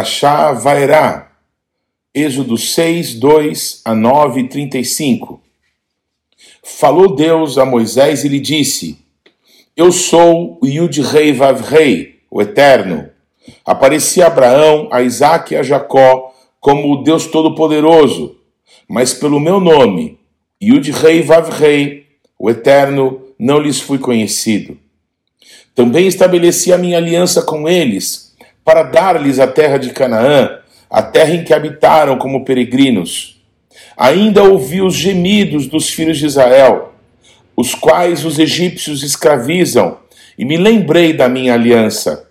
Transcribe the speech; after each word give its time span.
Parashá 0.00 0.52
Vaerá, 0.52 1.32
Êxodo 2.14 2.56
6, 2.56 3.16
2 3.16 3.82
a 3.84 3.94
9, 3.94 4.44
35. 4.44 5.42
Falou 6.62 7.14
Deus 7.14 7.58
a 7.58 7.66
Moisés 7.66 8.24
e 8.24 8.28
lhe 8.28 8.40
disse: 8.40 8.98
Eu 9.76 9.92
sou 9.92 10.58
o 10.62 10.66
Yud 10.66 11.02
Rei 11.02 11.34
Vav 11.34 11.60
Rei, 11.60 12.20
o 12.30 12.40
Eterno. 12.40 13.10
Apareci 13.62 14.22
a 14.22 14.28
Abraão, 14.28 14.88
a 14.90 15.02
Isaac 15.02 15.52
e 15.52 15.56
a 15.58 15.62
Jacó 15.62 16.32
como 16.58 16.90
o 16.92 17.02
Deus 17.02 17.26
Todo-Poderoso, 17.26 18.36
mas 18.88 19.12
pelo 19.12 19.38
meu 19.38 19.60
nome, 19.60 20.18
Yud 20.62 20.90
Rei 20.92 21.20
Vav 21.20 21.50
Rei, 21.50 22.06
o 22.38 22.48
Eterno, 22.48 23.20
não 23.38 23.58
lhes 23.58 23.78
fui 23.78 23.98
conhecido. 23.98 24.78
Também 25.74 26.06
estabeleci 26.06 26.72
a 26.72 26.78
minha 26.78 26.96
aliança 26.96 27.42
com 27.42 27.68
eles, 27.68 28.29
para 28.70 28.84
dar-lhes 28.84 29.40
a 29.40 29.48
terra 29.48 29.78
de 29.78 29.90
Canaã, 29.90 30.60
a 30.88 31.02
terra 31.02 31.34
em 31.34 31.42
que 31.42 31.52
habitaram 31.52 32.16
como 32.16 32.44
peregrinos. 32.44 33.42
Ainda 33.96 34.44
ouvi 34.44 34.80
os 34.80 34.94
gemidos 34.94 35.66
dos 35.66 35.90
filhos 35.90 36.18
de 36.18 36.26
Israel, 36.26 36.92
os 37.56 37.74
quais 37.74 38.24
os 38.24 38.38
egípcios 38.38 39.02
escravizam, 39.02 39.98
e 40.38 40.44
me 40.44 40.56
lembrei 40.56 41.12
da 41.12 41.28
minha 41.28 41.54
aliança. 41.54 42.28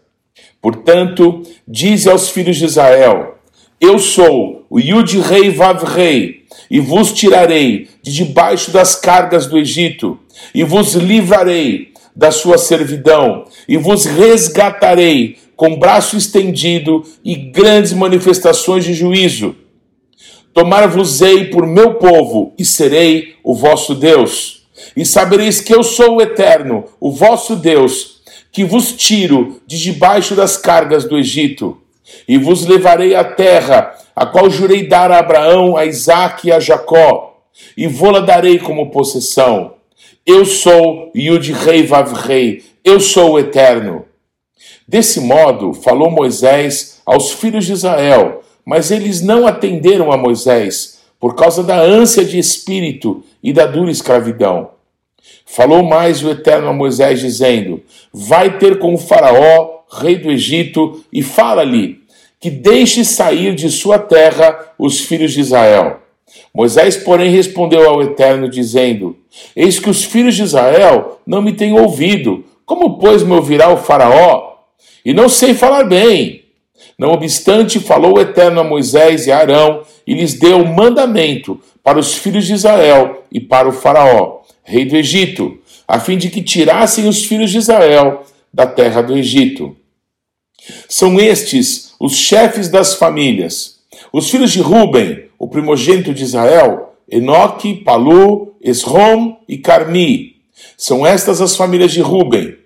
Portanto, 0.61 1.43
dize 1.67 2.09
aos 2.09 2.29
filhos 2.29 2.55
de 2.55 2.63
Israel: 2.63 3.35
Eu 3.81 3.99
sou 3.99 4.65
o 4.69 4.79
Yud 4.79 5.19
Rei 5.19 5.49
Vav 5.49 5.83
Rei, 5.83 6.45
e 6.71 6.79
vos 6.79 7.11
tirarei 7.11 7.89
de 8.01 8.13
debaixo 8.13 8.71
das 8.71 8.95
cargas 8.95 9.45
do 9.45 9.57
Egito, 9.57 10.17
e 10.55 10.63
vos 10.63 10.93
livrarei 10.93 11.91
da 12.15 12.31
sua 12.31 12.57
servidão, 12.57 13.43
e 13.67 13.75
vos 13.75 14.05
resgatarei 14.05 15.37
com 15.59 15.75
braço 15.75 16.15
estendido 16.15 17.03
e 17.21 17.35
grandes 17.35 17.91
manifestações 17.91 18.85
de 18.85 18.93
juízo. 18.93 19.57
Tomar-vos-ei 20.53 21.49
por 21.49 21.67
meu 21.67 21.95
povo, 21.95 22.53
e 22.57 22.63
serei 22.63 23.35
o 23.43 23.53
vosso 23.53 23.93
Deus. 23.93 24.69
E 24.95 25.05
sabereis 25.05 25.59
que 25.59 25.75
eu 25.75 25.83
sou 25.83 26.15
o 26.15 26.21
Eterno, 26.21 26.85
o 26.97 27.11
vosso 27.11 27.57
Deus, 27.57 28.21
que 28.53 28.63
vos 28.63 28.93
tiro 28.93 29.59
de 29.67 29.77
debaixo 29.77 30.33
das 30.33 30.55
cargas 30.55 31.03
do 31.03 31.17
Egito, 31.17 31.77
e 32.25 32.37
vos 32.37 32.65
levarei 32.65 33.13
à 33.13 33.25
terra, 33.25 33.93
a 34.15 34.25
qual 34.25 34.49
jurei 34.49 34.87
dar 34.87 35.11
a 35.11 35.19
Abraão, 35.19 35.75
a 35.75 35.85
Isaque 35.85 36.47
e 36.47 36.51
a 36.53 36.61
Jacó, 36.61 37.43
e 37.75 37.85
vou-la 37.85 38.21
darei 38.21 38.59
como 38.59 38.91
possessão. 38.91 39.73
Eu 40.25 40.45
sou 40.45 41.11
Yud 41.13 41.51
Rei 41.51 41.83
Vav 41.83 42.13
Rei, 42.13 42.63
eu 42.81 43.01
sou 43.01 43.31
o 43.31 43.39
Eterno. 43.39 44.05
Desse 44.89 45.19
modo, 45.19 45.71
falou 45.71 46.09
Moisés 46.09 46.99
aos 47.05 47.31
filhos 47.31 47.63
de 47.67 47.73
Israel, 47.73 48.41
mas 48.65 48.89
eles 48.89 49.21
não 49.21 49.45
atenderam 49.45 50.11
a 50.11 50.17
Moisés, 50.17 51.01
por 51.19 51.35
causa 51.35 51.61
da 51.61 51.79
ânsia 51.79 52.25
de 52.25 52.39
espírito 52.39 53.23
e 53.43 53.53
da 53.53 53.67
dura 53.67 53.91
escravidão. 53.91 54.71
Falou 55.45 55.83
mais 55.83 56.23
o 56.23 56.31
Eterno 56.31 56.69
a 56.69 56.73
Moisés, 56.73 57.19
dizendo: 57.19 57.83
Vai 58.11 58.57
ter 58.57 58.79
com 58.79 58.95
o 58.95 58.97
Faraó, 58.97 59.81
rei 59.91 60.15
do 60.15 60.31
Egito, 60.31 61.05
e 61.13 61.21
fala-lhe 61.21 61.99
que 62.39 62.49
deixe 62.49 63.05
sair 63.05 63.53
de 63.53 63.69
sua 63.69 63.99
terra 63.99 64.73
os 64.75 65.01
filhos 65.01 65.33
de 65.33 65.41
Israel. 65.41 65.99
Moisés, 66.51 66.97
porém, 66.97 67.29
respondeu 67.29 67.87
ao 67.87 68.01
Eterno, 68.01 68.49
dizendo: 68.49 69.15
Eis 69.55 69.77
que 69.77 69.91
os 69.91 70.03
filhos 70.03 70.33
de 70.33 70.41
Israel 70.41 71.19
não 71.27 71.43
me 71.43 71.53
têm 71.53 71.79
ouvido. 71.79 72.43
Como, 72.65 72.97
pois, 72.97 73.21
me 73.21 73.33
ouvirá 73.33 73.71
o 73.71 73.77
Faraó? 73.77 74.48
E 75.03 75.13
não 75.13 75.29
sei 75.29 75.53
falar 75.53 75.83
bem. 75.83 76.45
Não 76.97 77.11
obstante, 77.11 77.79
falou 77.79 78.17
o 78.17 78.19
Eterno 78.19 78.59
a 78.59 78.63
Moisés 78.63 79.25
e 79.25 79.31
a 79.31 79.37
Arão 79.37 79.83
e 80.05 80.13
lhes 80.13 80.33
deu 80.33 80.65
mandamento 80.65 81.59
para 81.83 81.97
os 81.97 82.15
filhos 82.15 82.45
de 82.45 82.53
Israel 82.53 83.23
e 83.31 83.39
para 83.39 83.69
o 83.69 83.71
Faraó, 83.71 84.41
rei 84.63 84.85
do 84.85 84.97
Egito, 84.97 85.59
a 85.87 85.99
fim 85.99 86.17
de 86.17 86.29
que 86.29 86.41
tirassem 86.41 87.07
os 87.07 87.25
filhos 87.25 87.51
de 87.51 87.57
Israel 87.57 88.23
da 88.53 88.67
terra 88.67 89.01
do 89.01 89.15
Egito. 89.17 89.75
São 90.87 91.19
estes 91.19 91.93
os 91.99 92.15
chefes 92.15 92.69
das 92.69 92.95
famílias. 92.95 93.79
Os 94.11 94.29
filhos 94.29 94.51
de 94.51 94.61
Ruben, 94.61 95.25
o 95.37 95.47
primogênito 95.47 96.13
de 96.13 96.23
Israel, 96.23 96.95
Enoque, 97.09 97.75
Palu, 97.75 98.55
Esrom 98.61 99.37
e 99.47 99.57
Carmi. 99.57 100.35
São 100.77 101.05
estas 101.05 101.41
as 101.41 101.55
famílias 101.55 101.91
de 101.91 102.01
Ruben. 102.01 102.58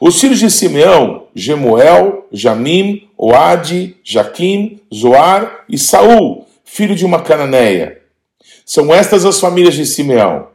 Os 0.00 0.20
filhos 0.20 0.38
de 0.38 0.50
Simeão, 0.50 1.24
Gemuel, 1.34 2.26
Jamim, 2.32 3.08
Oade, 3.16 3.96
Jaquim, 4.02 4.80
Zoar 4.92 5.64
e 5.68 5.78
Saul, 5.78 6.46
filho 6.64 6.94
de 6.94 7.04
uma 7.04 7.20
cananeia. 7.22 8.00
São 8.64 8.94
estas 8.94 9.24
as 9.24 9.40
famílias 9.40 9.74
de 9.74 9.84
Simeão. 9.84 10.48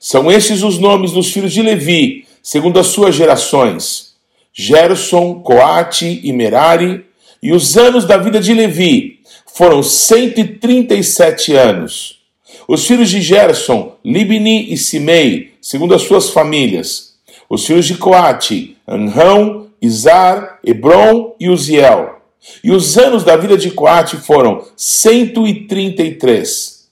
São 0.00 0.30
estes 0.30 0.62
os 0.62 0.78
nomes 0.78 1.12
dos 1.12 1.30
filhos 1.30 1.52
de 1.52 1.62
Levi, 1.62 2.26
segundo 2.42 2.78
as 2.78 2.88
suas 2.88 3.14
gerações: 3.14 4.14
Gerson, 4.52 5.40
Coate 5.40 6.20
e 6.22 6.32
Merari. 6.32 7.04
E 7.40 7.52
os 7.52 7.76
anos 7.76 8.04
da 8.04 8.16
vida 8.16 8.40
de 8.40 8.52
Levi 8.52 9.20
foram 9.54 9.80
137 9.80 11.54
anos. 11.54 12.18
Os 12.66 12.86
filhos 12.86 13.10
de 13.10 13.20
Gerson, 13.20 13.96
Libni 14.04 14.72
e 14.72 14.76
Simei, 14.76 15.52
segundo 15.60 15.94
as 15.94 16.02
suas 16.02 16.30
famílias. 16.30 17.07
Os 17.48 17.66
filhos 17.66 17.86
de 17.86 17.96
Coate, 17.96 18.76
Anrão, 18.86 19.68
Izar, 19.80 20.58
Hebron 20.64 21.34
e 21.40 21.48
Uziel. 21.48 22.18
E 22.62 22.70
os 22.70 22.98
anos 22.98 23.24
da 23.24 23.36
vida 23.36 23.56
de 23.56 23.70
Coate 23.70 24.16
foram 24.16 24.64
133. 24.76 26.88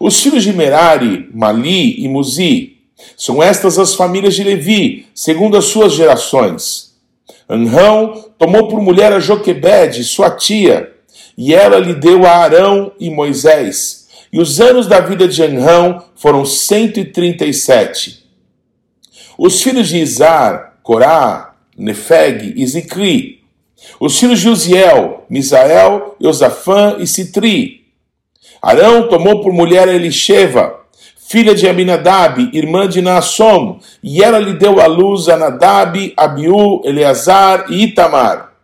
Os 0.00 0.20
filhos 0.20 0.42
de 0.42 0.52
Merari, 0.52 1.28
Mali 1.32 2.02
e 2.02 2.08
Muzi. 2.08 2.78
São 3.16 3.42
estas 3.42 3.78
as 3.78 3.94
famílias 3.94 4.34
de 4.34 4.42
Levi, 4.42 5.06
segundo 5.14 5.56
as 5.56 5.66
suas 5.66 5.92
gerações. 5.92 6.96
Anrão 7.48 8.24
tomou 8.38 8.68
por 8.68 8.80
mulher 8.80 9.12
a 9.12 9.20
Joquebede, 9.20 10.04
sua 10.04 10.30
tia, 10.30 10.92
e 11.36 11.54
ela 11.54 11.78
lhe 11.78 11.94
deu 11.94 12.26
a 12.26 12.30
Arão 12.30 12.92
e 12.98 13.10
Moisés. 13.10 14.08
E 14.32 14.40
os 14.40 14.60
anos 14.60 14.86
da 14.86 15.00
vida 15.00 15.26
de 15.26 15.42
Anrão 15.42 16.04
foram 16.14 16.44
137. 16.44 18.27
Os 19.38 19.62
filhos 19.62 19.88
de 19.88 19.98
Izar, 19.98 20.74
Corá, 20.82 21.54
Nefeg 21.76 22.54
e 22.56 22.66
Zicri. 22.66 23.44
Os 24.00 24.18
filhos 24.18 24.40
de 24.40 24.48
Uziel, 24.48 25.24
Misael, 25.30 26.16
Josafã 26.20 26.96
e 26.98 27.06
Citri. 27.06 27.84
Arão 28.60 29.06
tomou 29.06 29.40
por 29.40 29.52
mulher 29.52 29.86
Elisheva, 29.86 30.80
filha 31.28 31.54
de 31.54 31.68
Aminadab, 31.68 32.50
irmã 32.52 32.88
de 32.88 33.00
Naassom, 33.00 33.78
e 34.02 34.24
ela 34.24 34.40
lhe 34.40 34.54
deu 34.54 34.80
à 34.80 34.86
luz 34.86 35.28
a 35.28 35.36
Nadab, 35.36 36.12
Abiú, 36.16 36.82
Eleazar 36.84 37.66
e 37.70 37.84
Itamar. 37.84 38.54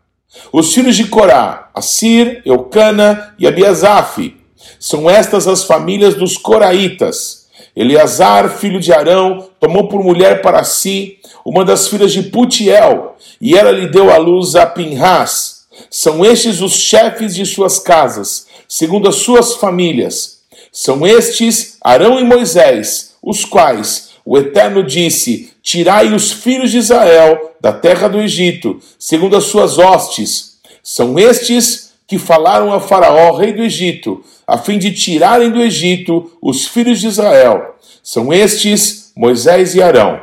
Os 0.52 0.74
filhos 0.74 0.96
de 0.96 1.06
Corá, 1.06 1.70
Assir, 1.72 2.42
Eucana 2.44 3.32
e 3.38 3.46
Abiasaf. 3.46 4.36
São 4.80 5.08
estas 5.08 5.46
as 5.46 5.62
famílias 5.62 6.16
dos 6.16 6.36
Coraitas. 6.36 7.43
Eleazar, 7.76 8.58
filho 8.58 8.78
de 8.78 8.92
Arão, 8.92 9.48
tomou 9.58 9.88
por 9.88 10.02
mulher 10.02 10.42
para 10.42 10.62
si 10.62 11.18
uma 11.44 11.64
das 11.64 11.88
filhas 11.88 12.12
de 12.12 12.22
Putiel, 12.22 13.16
e 13.40 13.56
ela 13.56 13.70
lhe 13.70 13.88
deu 13.88 14.12
à 14.12 14.16
luz 14.16 14.54
a 14.54 14.64
Pinhas. 14.64 15.64
São 15.90 16.24
estes 16.24 16.60
os 16.60 16.72
chefes 16.72 17.34
de 17.34 17.44
suas 17.44 17.78
casas, 17.78 18.46
segundo 18.68 19.08
as 19.08 19.16
suas 19.16 19.54
famílias. 19.54 20.38
São 20.72 21.06
estes 21.06 21.76
Arão 21.80 22.18
e 22.18 22.24
Moisés, 22.24 23.14
os 23.22 23.44
quais 23.44 24.10
o 24.24 24.38
Eterno 24.38 24.82
disse: 24.82 25.52
Tirai 25.62 26.14
os 26.14 26.32
filhos 26.32 26.70
de 26.70 26.78
Israel 26.78 27.54
da 27.60 27.72
terra 27.72 28.08
do 28.08 28.20
Egito, 28.20 28.80
segundo 28.98 29.36
as 29.36 29.44
suas 29.44 29.78
hostes. 29.78 30.58
São 30.82 31.18
estes 31.18 31.92
que 32.06 32.18
falaram 32.18 32.72
a 32.72 32.80
Faraó, 32.80 33.36
rei 33.36 33.52
do 33.52 33.62
Egito, 33.62 34.22
a 34.46 34.58
fim 34.58 34.78
de 34.78 34.92
tirarem 34.92 35.50
do 35.50 35.62
Egito 35.62 36.32
os 36.40 36.66
filhos 36.66 37.00
de 37.00 37.08
Israel. 37.08 37.76
São 38.02 38.32
estes 38.32 39.12
Moisés 39.16 39.74
e 39.74 39.82
Arão. 39.82 40.20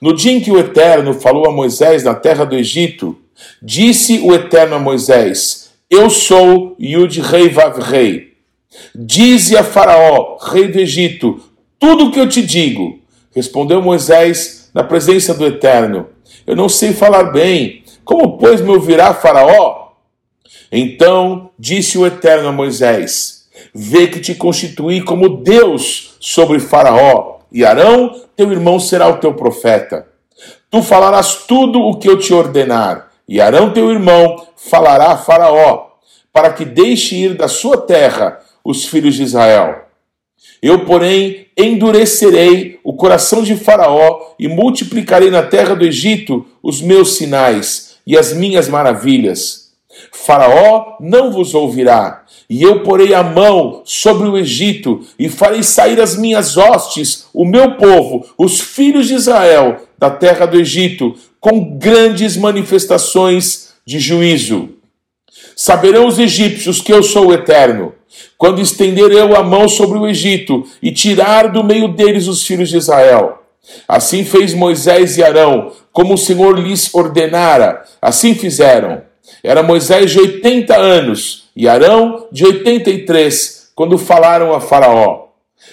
No 0.00 0.14
dia 0.14 0.32
em 0.32 0.40
que 0.40 0.50
o 0.50 0.58
Eterno 0.58 1.14
falou 1.14 1.46
a 1.46 1.52
Moisés 1.52 2.04
na 2.04 2.14
terra 2.14 2.44
do 2.44 2.54
Egito, 2.54 3.18
disse 3.62 4.18
o 4.20 4.34
Eterno 4.34 4.76
a 4.76 4.78
Moisés: 4.78 5.70
Eu 5.90 6.10
sou 6.10 6.76
Yud 6.78 7.20
Rei 7.20 7.48
Vav 7.48 7.78
Rei. 7.80 8.34
Dize 8.94 9.56
a 9.56 9.62
Faraó, 9.62 10.36
rei 10.40 10.66
do 10.66 10.80
Egito, 10.80 11.40
tudo 11.78 12.06
o 12.06 12.10
que 12.10 12.18
eu 12.18 12.28
te 12.28 12.42
digo. 12.42 12.98
Respondeu 13.34 13.80
Moisés 13.80 14.70
na 14.74 14.82
presença 14.82 15.34
do 15.34 15.46
Eterno: 15.46 16.08
Eu 16.46 16.56
não 16.56 16.68
sei 16.68 16.92
falar 16.92 17.24
bem. 17.32 17.82
Como, 18.04 18.36
pois, 18.36 18.60
me 18.60 18.70
ouvirá 18.70 19.14
Faraó? 19.14 19.83
Então 20.70 21.50
disse 21.58 21.98
o 21.98 22.06
Eterno 22.06 22.48
a 22.48 22.52
Moisés: 22.52 23.46
Vê 23.74 24.06
que 24.06 24.20
te 24.20 24.34
constituí 24.34 25.02
como 25.02 25.42
Deus 25.42 26.16
sobre 26.20 26.58
Faraó, 26.58 27.38
e 27.52 27.64
Arão, 27.64 28.20
teu 28.34 28.50
irmão, 28.50 28.80
será 28.80 29.08
o 29.08 29.18
teu 29.18 29.34
profeta. 29.34 30.08
Tu 30.70 30.82
falarás 30.82 31.44
tudo 31.46 31.80
o 31.80 31.96
que 31.96 32.08
eu 32.08 32.18
te 32.18 32.34
ordenar, 32.34 33.10
e 33.28 33.40
Arão 33.40 33.72
teu 33.72 33.90
irmão 33.90 34.44
falará 34.56 35.12
a 35.12 35.16
Faraó, 35.16 35.88
para 36.32 36.52
que 36.52 36.64
deixe 36.64 37.14
ir 37.14 37.34
da 37.34 37.46
sua 37.46 37.76
terra 37.76 38.40
os 38.64 38.86
filhos 38.86 39.14
de 39.14 39.22
Israel. 39.22 39.84
Eu, 40.60 40.84
porém, 40.84 41.46
endurecerei 41.56 42.80
o 42.82 42.94
coração 42.94 43.42
de 43.42 43.54
Faraó 43.54 44.34
e 44.38 44.48
multiplicarei 44.48 45.30
na 45.30 45.42
terra 45.42 45.74
do 45.74 45.84
Egito 45.84 46.46
os 46.62 46.80
meus 46.80 47.16
sinais 47.16 47.96
e 48.06 48.16
as 48.16 48.32
minhas 48.32 48.68
maravilhas. 48.68 49.63
Faraó 50.12 50.96
não 51.00 51.30
vos 51.30 51.54
ouvirá, 51.54 52.24
e 52.48 52.62
eu 52.62 52.82
porei 52.82 53.14
a 53.14 53.22
mão 53.22 53.82
sobre 53.84 54.28
o 54.28 54.36
Egito 54.36 55.00
e 55.18 55.28
farei 55.28 55.62
sair 55.62 56.00
as 56.00 56.16
minhas 56.16 56.56
hostes, 56.56 57.26
o 57.32 57.44
meu 57.44 57.76
povo, 57.76 58.26
os 58.38 58.60
filhos 58.60 59.08
de 59.08 59.14
Israel, 59.14 59.82
da 59.98 60.10
terra 60.10 60.46
do 60.46 60.58
Egito, 60.58 61.14
com 61.40 61.78
grandes 61.78 62.36
manifestações 62.36 63.74
de 63.86 63.98
juízo. 63.98 64.70
Saberão 65.56 66.06
os 66.06 66.18
egípcios 66.18 66.80
que 66.80 66.92
eu 66.92 67.02
sou 67.02 67.28
o 67.28 67.34
eterno, 67.34 67.92
quando 68.36 68.60
estender 68.60 69.10
eu 69.12 69.36
a 69.36 69.42
mão 69.42 69.68
sobre 69.68 69.98
o 69.98 70.06
Egito 70.06 70.64
e 70.82 70.90
tirar 70.90 71.48
do 71.48 71.62
meio 71.62 71.88
deles 71.88 72.26
os 72.26 72.46
filhos 72.46 72.68
de 72.68 72.76
Israel. 72.76 73.42
Assim 73.88 74.24
fez 74.24 74.52
Moisés 74.52 75.16
e 75.16 75.22
Arão, 75.22 75.72
como 75.92 76.14
o 76.14 76.18
Senhor 76.18 76.58
lhes 76.58 76.94
ordenara, 76.94 77.82
assim 78.00 78.34
fizeram. 78.34 79.02
Era 79.46 79.62
Moisés 79.62 80.10
de 80.10 80.18
80 80.18 80.74
anos 80.74 81.50
e 81.54 81.68
Arão 81.68 82.28
de 82.32 82.46
83, 82.46 83.72
quando 83.74 83.98
falaram 83.98 84.54
a 84.54 84.60
Faraó. 84.60 85.26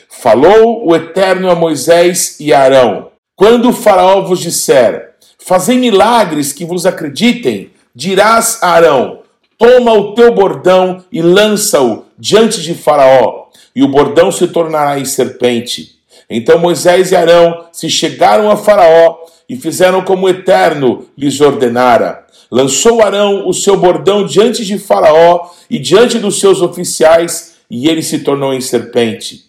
Falou 0.09 0.85
o 0.85 0.93
Eterno 0.93 1.49
a 1.49 1.55
Moisés 1.55 2.37
e 2.41 2.53
a 2.53 2.59
Arão: 2.59 3.07
Quando 3.33 3.69
o 3.69 3.73
Faraó 3.73 4.23
vos 4.23 4.41
disser, 4.41 5.11
fazei 5.39 5.77
milagres 5.77 6.51
que 6.51 6.65
vos 6.65 6.85
acreditem, 6.85 7.71
dirás 7.95 8.59
a 8.61 8.71
Arão: 8.71 9.19
Toma 9.57 9.93
o 9.93 10.13
teu 10.15 10.33
bordão 10.33 11.05
e 11.09 11.21
lança-o 11.21 12.03
diante 12.19 12.61
de 12.61 12.75
Faraó, 12.75 13.45
e 13.73 13.83
o 13.83 13.87
bordão 13.87 14.33
se 14.33 14.49
tornará 14.49 14.99
em 14.99 15.05
serpente. 15.05 15.95
Então 16.29 16.59
Moisés 16.59 17.11
e 17.11 17.15
Arão 17.15 17.67
se 17.71 17.89
chegaram 17.89 18.51
a 18.51 18.57
Faraó 18.57 19.20
e 19.51 19.57
fizeram 19.57 20.01
como 20.01 20.27
o 20.27 20.29
Eterno 20.29 21.07
lhes 21.17 21.41
ordenara. 21.41 22.25
Lançou 22.49 23.01
Arão 23.01 23.49
o 23.49 23.53
seu 23.53 23.75
bordão 23.75 24.25
diante 24.25 24.63
de 24.63 24.79
Faraó 24.79 25.49
e 25.69 25.77
diante 25.77 26.19
dos 26.19 26.39
seus 26.39 26.61
oficiais, 26.61 27.55
e 27.69 27.89
ele 27.89 28.01
se 28.01 28.19
tornou 28.19 28.53
em 28.53 28.61
serpente. 28.61 29.41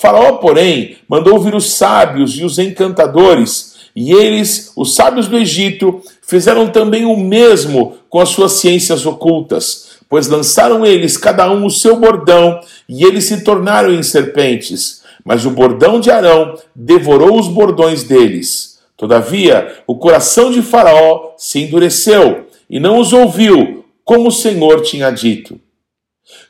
Faraó, 0.00 0.38
porém, 0.38 0.96
mandou 1.08 1.38
vir 1.38 1.54
os 1.54 1.70
sábios 1.70 2.32
e 2.36 2.42
os 2.42 2.58
encantadores, 2.58 3.76
e 3.94 4.10
eles, 4.10 4.72
os 4.74 4.96
sábios 4.96 5.28
do 5.28 5.38
Egito, 5.38 6.02
fizeram 6.20 6.66
também 6.66 7.04
o 7.04 7.16
mesmo 7.16 7.94
com 8.08 8.18
as 8.18 8.30
suas 8.30 8.54
ciências 8.54 9.06
ocultas, 9.06 9.98
pois 10.08 10.26
lançaram 10.26 10.84
eles 10.84 11.16
cada 11.16 11.48
um 11.48 11.64
o 11.64 11.70
seu 11.70 11.94
bordão, 11.94 12.58
e 12.88 13.04
eles 13.04 13.26
se 13.26 13.44
tornaram 13.44 13.94
em 13.94 14.02
serpentes. 14.02 15.02
Mas 15.24 15.46
o 15.46 15.50
bordão 15.52 16.00
de 16.00 16.10
Arão 16.10 16.58
devorou 16.74 17.38
os 17.38 17.46
bordões 17.46 18.02
deles. 18.02 18.77
Todavia, 18.98 19.80
o 19.86 19.94
coração 19.94 20.50
de 20.50 20.60
Faraó 20.60 21.34
se 21.36 21.60
endureceu 21.60 22.48
e 22.68 22.80
não 22.80 22.98
os 22.98 23.12
ouviu, 23.12 23.84
como 24.04 24.28
o 24.28 24.32
Senhor 24.32 24.82
tinha 24.82 25.08
dito. 25.12 25.58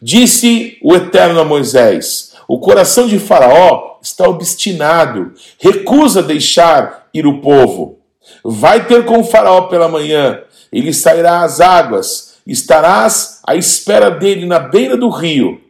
Disse 0.00 0.79
o 0.83 0.97
Eterno 0.97 1.41
a 1.41 1.45
Moisés: 1.45 2.33
O 2.49 2.59
coração 2.59 3.06
de 3.06 3.19
Faraó 3.19 3.99
está 4.03 4.27
obstinado, 4.27 5.35
recusa 5.61 6.23
deixar 6.23 7.09
ir 7.12 7.27
o 7.27 7.43
povo. 7.43 7.99
Vai 8.43 8.87
ter 8.87 9.05
com 9.05 9.23
Faraó 9.23 9.62
pela 9.62 9.87
manhã, 9.87 10.41
ele 10.73 10.95
sairá 10.95 11.43
às 11.43 11.61
águas, 11.61 12.37
estarás 12.47 13.41
à 13.47 13.56
espera 13.56 14.11
dele 14.11 14.47
na 14.47 14.59
beira 14.59 14.97
do 14.97 15.11
rio. 15.11 15.61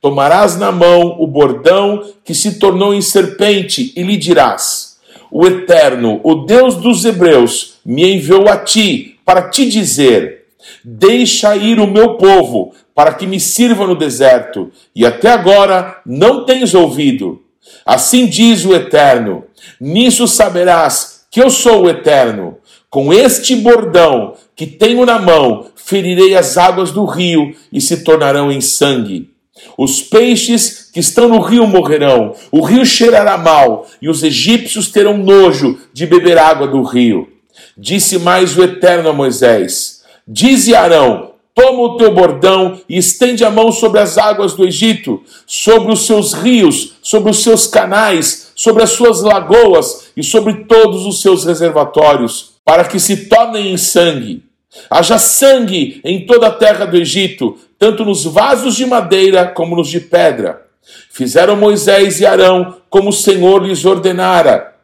Tomarás 0.00 0.56
na 0.56 0.70
mão 0.70 1.16
o 1.18 1.26
bordão 1.26 2.12
que 2.24 2.32
se 2.32 2.60
tornou 2.60 2.94
em 2.94 3.02
serpente 3.02 3.92
e 3.96 4.04
lhe 4.04 4.16
dirás: 4.16 4.87
O 5.30 5.46
Eterno, 5.46 6.20
o 6.24 6.34
Deus 6.34 6.76
dos 6.76 7.04
Hebreus, 7.04 7.74
me 7.84 8.14
enviou 8.14 8.48
a 8.48 8.56
ti 8.56 9.18
para 9.24 9.48
te 9.48 9.68
dizer: 9.68 10.46
Deixa 10.82 11.56
ir 11.56 11.78
o 11.78 11.86
meu 11.86 12.14
povo, 12.14 12.72
para 12.94 13.12
que 13.12 13.26
me 13.26 13.38
sirva 13.38 13.86
no 13.86 13.94
deserto, 13.94 14.70
e 14.94 15.04
até 15.04 15.30
agora 15.30 16.00
não 16.04 16.44
tens 16.44 16.74
ouvido. 16.74 17.42
Assim 17.84 18.26
diz 18.26 18.64
o 18.64 18.74
Eterno: 18.74 19.44
Nisso 19.80 20.26
saberás 20.26 21.26
que 21.30 21.40
eu 21.40 21.50
sou 21.50 21.84
o 21.84 21.90
Eterno. 21.90 22.56
Com 22.90 23.12
este 23.12 23.54
bordão 23.54 24.34
que 24.56 24.66
tenho 24.66 25.04
na 25.04 25.18
mão, 25.18 25.66
ferirei 25.76 26.34
as 26.34 26.56
águas 26.56 26.90
do 26.90 27.04
rio 27.04 27.54
e 27.70 27.82
se 27.82 28.02
tornarão 28.02 28.50
em 28.50 28.62
sangue. 28.62 29.30
Os 29.76 30.00
peixes 30.00 30.77
que 30.98 31.00
estão 31.00 31.28
no 31.28 31.38
rio 31.38 31.64
morrerão, 31.64 32.34
o 32.50 32.60
rio 32.60 32.84
cheirará 32.84 33.38
mal, 33.38 33.86
e 34.02 34.08
os 34.08 34.24
egípcios 34.24 34.90
terão 34.90 35.16
nojo 35.16 35.78
de 35.92 36.04
beber 36.06 36.36
água 36.36 36.66
do 36.66 36.82
rio. 36.82 37.28
Disse 37.76 38.18
mais 38.18 38.58
o 38.58 38.64
Eterno 38.64 39.10
a 39.10 39.12
Moisés: 39.12 40.02
Dize 40.26 40.74
Arão: 40.74 41.34
Toma 41.54 41.82
o 41.82 41.96
teu 41.96 42.12
bordão 42.12 42.80
e 42.88 42.98
estende 42.98 43.44
a 43.44 43.50
mão 43.50 43.70
sobre 43.70 44.00
as 44.00 44.18
águas 44.18 44.54
do 44.54 44.66
Egito, 44.66 45.22
sobre 45.46 45.92
os 45.92 46.04
seus 46.04 46.32
rios, 46.32 46.94
sobre 47.00 47.30
os 47.30 47.44
seus 47.44 47.68
canais, 47.68 48.50
sobre 48.56 48.82
as 48.82 48.90
suas 48.90 49.22
lagoas 49.22 50.10
e 50.16 50.24
sobre 50.24 50.64
todos 50.64 51.06
os 51.06 51.22
seus 51.22 51.44
reservatórios, 51.44 52.54
para 52.64 52.84
que 52.84 52.98
se 52.98 53.28
tornem 53.28 53.72
em 53.72 53.76
sangue. 53.76 54.42
Haja 54.90 55.16
sangue 55.16 56.00
em 56.02 56.26
toda 56.26 56.48
a 56.48 56.52
terra 56.52 56.86
do 56.86 56.96
Egito, 56.96 57.56
tanto 57.78 58.04
nos 58.04 58.24
vasos 58.24 58.74
de 58.74 58.84
madeira 58.84 59.46
como 59.46 59.76
nos 59.76 59.88
de 59.88 60.00
pedra. 60.00 60.66
Fizeram 61.10 61.56
Moisés 61.56 62.20
e 62.20 62.26
Arão 62.26 62.76
como 62.88 63.10
o 63.10 63.12
Senhor 63.12 63.64
lhes 63.64 63.84
ordenara. 63.84 64.74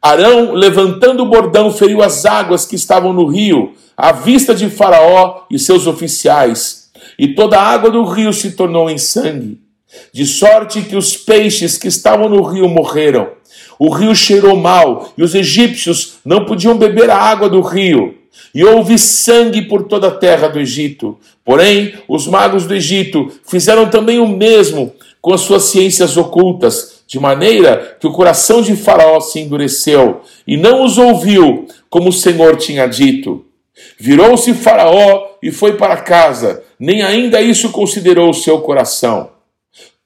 Arão, 0.00 0.52
levantando 0.52 1.22
o 1.22 1.28
bordão, 1.28 1.72
feriu 1.72 2.02
as 2.02 2.26
águas 2.26 2.66
que 2.66 2.74
estavam 2.74 3.12
no 3.12 3.26
rio, 3.26 3.74
à 3.96 4.10
vista 4.10 4.52
de 4.54 4.68
Faraó 4.68 5.44
e 5.48 5.58
seus 5.58 5.86
oficiais, 5.86 6.90
e 7.18 7.34
toda 7.34 7.56
a 7.58 7.62
água 7.62 7.88
do 7.88 8.02
rio 8.04 8.32
se 8.32 8.52
tornou 8.52 8.90
em 8.90 8.98
sangue, 8.98 9.60
de 10.12 10.26
sorte 10.26 10.82
que 10.82 10.96
os 10.96 11.16
peixes 11.16 11.78
que 11.78 11.86
estavam 11.86 12.28
no 12.28 12.42
rio 12.42 12.68
morreram. 12.68 13.30
O 13.78 13.90
rio 13.90 14.14
cheirou 14.14 14.56
mal, 14.56 15.12
e 15.16 15.22
os 15.22 15.34
egípcios 15.34 16.14
não 16.24 16.44
podiam 16.44 16.76
beber 16.76 17.10
a 17.10 17.16
água 17.16 17.48
do 17.48 17.60
rio. 17.60 18.18
E 18.54 18.64
houve 18.64 18.98
sangue 18.98 19.62
por 19.62 19.84
toda 19.84 20.08
a 20.08 20.12
terra 20.12 20.48
do 20.48 20.58
Egito. 20.58 21.18
Porém, 21.44 21.94
os 22.08 22.26
magos 22.26 22.66
do 22.66 22.74
Egito 22.74 23.30
fizeram 23.46 23.88
também 23.88 24.18
o 24.18 24.28
mesmo 24.28 24.92
com 25.20 25.32
as 25.32 25.42
suas 25.42 25.64
ciências 25.64 26.16
ocultas, 26.16 27.02
de 27.06 27.20
maneira 27.20 27.96
que 28.00 28.06
o 28.06 28.12
coração 28.12 28.60
de 28.60 28.74
Faraó 28.74 29.20
se 29.20 29.38
endureceu 29.38 30.22
e 30.46 30.56
não 30.56 30.84
os 30.84 30.98
ouviu, 30.98 31.66
como 31.88 32.08
o 32.08 32.12
Senhor 32.12 32.56
tinha 32.56 32.86
dito. 32.86 33.44
Virou-se 33.98 34.52
Faraó 34.54 35.28
e 35.42 35.50
foi 35.50 35.76
para 35.76 35.98
casa, 35.98 36.64
nem 36.78 37.02
ainda 37.02 37.40
isso 37.40 37.70
considerou 37.70 38.30
o 38.30 38.34
seu 38.34 38.60
coração. 38.60 39.30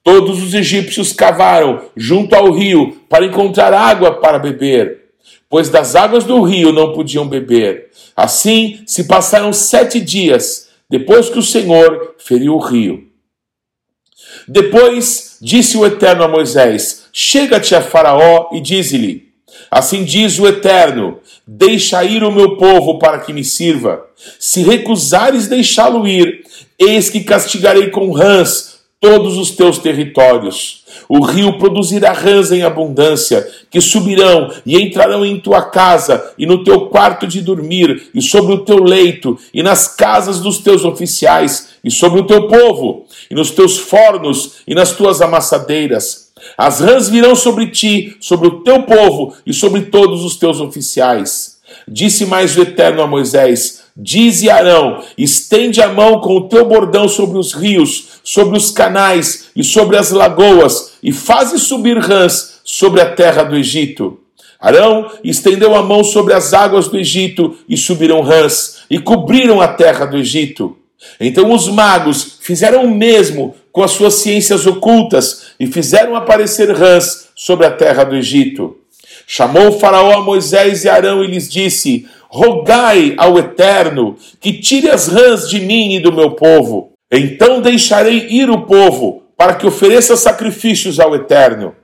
Todos 0.03 0.41
os 0.41 0.53
egípcios 0.53 1.11
cavaram 1.11 1.81
junto 1.95 2.35
ao 2.35 2.51
rio 2.51 2.97
para 3.09 3.25
encontrar 3.25 3.73
água 3.73 4.13
para 4.19 4.39
beber, 4.39 5.06
pois 5.49 5.69
das 5.69 5.95
águas 5.95 6.23
do 6.23 6.41
rio 6.41 6.71
não 6.71 6.93
podiam 6.93 7.27
beber. 7.27 7.89
Assim 8.15 8.81
se 8.85 9.05
passaram 9.05 9.53
sete 9.53 9.99
dias 9.99 10.69
depois 10.89 11.29
que 11.29 11.39
o 11.39 11.43
Senhor 11.43 12.15
feriu 12.17 12.55
o 12.55 12.59
rio. 12.59 13.07
Depois 14.47 15.37
disse 15.41 15.77
o 15.77 15.85
Eterno 15.85 16.23
a 16.23 16.27
Moisés: 16.27 17.05
Chega-te 17.11 17.75
a 17.75 17.81
Faraó 17.81 18.49
e 18.53 18.61
dize-lhe: 18.61 19.27
Assim 19.69 20.03
diz 20.03 20.39
o 20.39 20.47
Eterno: 20.47 21.19
Deixa 21.45 22.03
ir 22.03 22.23
o 22.23 22.31
meu 22.31 22.57
povo 22.57 22.99
para 22.99 23.19
que 23.19 23.33
me 23.33 23.43
sirva. 23.43 24.05
Se 24.39 24.63
recusares 24.63 25.47
deixá-lo 25.47 26.07
ir, 26.07 26.43
eis 26.79 27.09
que 27.09 27.23
castigarei 27.23 27.89
com 27.89 28.11
rãs 28.11 28.79
todos 28.99 29.37
os 29.37 29.51
teus 29.51 29.77
territórios. 29.77 30.83
O 31.07 31.23
rio 31.23 31.57
produzirá 31.57 32.11
rãs 32.11 32.51
em 32.51 32.63
abundância, 32.63 33.47
que 33.69 33.81
subirão 33.81 34.51
e 34.65 34.77
entrarão 34.79 35.25
em 35.25 35.39
tua 35.39 35.63
casa, 35.63 36.33
e 36.37 36.45
no 36.45 36.63
teu 36.63 36.87
quarto 36.87 37.27
de 37.27 37.41
dormir, 37.41 38.09
e 38.13 38.21
sobre 38.21 38.53
o 38.53 38.59
teu 38.59 38.83
leito, 38.83 39.37
e 39.53 39.61
nas 39.61 39.87
casas 39.87 40.39
dos 40.39 40.59
teus 40.59 40.85
oficiais, 40.85 41.69
e 41.83 41.91
sobre 41.91 42.19
o 42.19 42.25
teu 42.25 42.47
povo, 42.47 43.05
e 43.29 43.35
nos 43.35 43.51
teus 43.51 43.77
fornos, 43.77 44.57
e 44.67 44.73
nas 44.73 44.91
tuas 44.93 45.21
amassadeiras 45.21 46.27
as 46.57 46.79
rãs 46.79 47.09
virão 47.09 47.35
sobre 47.35 47.67
ti, 47.67 48.15
sobre 48.19 48.47
o 48.47 48.61
teu 48.61 48.83
povo 48.83 49.33
e 49.45 49.53
sobre 49.53 49.81
todos 49.81 50.23
os 50.23 50.35
teus 50.35 50.59
oficiais. 50.59 51.57
Disse 51.87 52.25
mais 52.25 52.55
o 52.57 52.61
Eterno 52.61 53.01
a 53.01 53.07
Moisés: 53.07 53.83
Dize 53.99 54.47
Arão: 54.47 55.03
estende 55.17 55.81
a 55.81 55.91
mão 55.91 56.21
com 56.21 56.35
o 56.35 56.47
teu 56.47 56.65
bordão 56.65 57.07
sobre 57.07 57.39
os 57.39 57.51
rios, 57.51 58.19
sobre 58.23 58.55
os 58.55 58.69
canais 58.69 59.49
e 59.55 59.63
sobre 59.63 59.97
as 59.97 60.11
lagoas, 60.11 60.93
e 61.01 61.11
faze 61.11 61.57
subir 61.57 61.97
rãs 61.97 62.59
sobre 62.63 63.01
a 63.01 63.15
terra 63.15 63.41
do 63.41 63.55
Egito. 63.55 64.19
Arão 64.59 65.09
estendeu 65.23 65.75
a 65.75 65.81
mão 65.81 66.03
sobre 66.03 66.33
as 66.35 66.53
águas 66.53 66.87
do 66.87 66.97
Egito 66.97 67.57
e 67.67 67.75
subiram 67.75 68.21
rãs 68.21 68.83
e 68.87 68.99
cobriram 68.99 69.59
a 69.61 69.67
terra 69.67 70.05
do 70.05 70.17
Egito. 70.17 70.77
Então 71.19 71.51
os 71.51 71.67
magos 71.67 72.37
fizeram 72.41 72.85
o 72.85 72.91
mesmo 72.91 73.55
com 73.71 73.83
as 73.83 73.91
suas 73.91 74.15
ciências 74.15 74.67
ocultas 74.67 75.53
e 75.59 75.65
fizeram 75.65 76.15
aparecer 76.15 76.71
rãs 76.71 77.29
sobre 77.35 77.65
a 77.65 77.71
terra 77.71 78.03
do 78.03 78.15
Egito. 78.15 78.77
Chamou 79.25 79.67
o 79.67 79.79
Faraó 79.79 80.13
a 80.13 80.23
Moisés 80.23 80.85
e 80.85 80.89
Arão 80.89 81.23
e 81.23 81.27
lhes 81.27 81.49
disse: 81.49 82.07
Rogai 82.29 83.13
ao 83.17 83.37
Eterno 83.37 84.17
que 84.39 84.53
tire 84.53 84.89
as 84.89 85.07
rãs 85.07 85.49
de 85.49 85.59
mim 85.59 85.95
e 85.95 85.99
do 85.99 86.11
meu 86.11 86.31
povo. 86.31 86.91
Então 87.11 87.61
deixarei 87.61 88.27
ir 88.29 88.49
o 88.49 88.61
povo 88.61 89.23
para 89.37 89.55
que 89.55 89.65
ofereça 89.65 90.15
sacrifícios 90.17 90.99
ao 90.99 91.15
Eterno. 91.15 91.75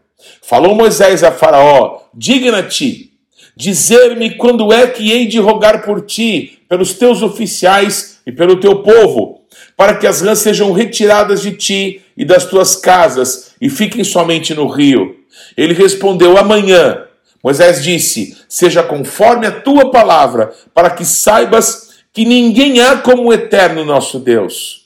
Falou 0.41 0.75
Moisés 0.75 1.23
a 1.23 1.31
Faraó: 1.31 2.01
Digna-te 2.13 3.11
dizer-me 3.55 4.31
quando 4.31 4.73
é 4.73 4.87
que 4.87 5.11
hei 5.11 5.27
de 5.27 5.39
rogar 5.39 5.83
por 5.83 6.01
ti, 6.01 6.59
pelos 6.67 6.93
teus 6.93 7.21
oficiais 7.21 8.19
e 8.25 8.31
pelo 8.31 8.59
teu 8.59 8.81
povo, 8.81 9.41
para 9.77 9.95
que 9.95 10.07
as 10.07 10.21
rãs 10.21 10.39
sejam 10.39 10.71
retiradas 10.71 11.41
de 11.41 11.51
ti 11.51 12.01
e 12.17 12.25
das 12.25 12.45
tuas 12.45 12.75
casas 12.75 13.53
e 13.61 13.69
fiquem 13.69 14.03
somente 14.03 14.53
no 14.53 14.67
rio. 14.67 15.15
Ele 15.55 15.73
respondeu: 15.73 16.37
Amanhã. 16.37 17.05
Moisés 17.43 17.83
disse: 17.83 18.37
Seja 18.47 18.81
conforme 18.81 19.45
a 19.45 19.51
tua 19.51 19.91
palavra, 19.91 20.53
para 20.73 20.89
que 20.89 21.03
saibas 21.03 21.89
que 22.13 22.23
ninguém 22.23 22.79
há 22.79 22.97
como 22.97 23.25
o 23.25 23.33
eterno 23.33 23.83
nosso 23.83 24.17
Deus. 24.17 24.83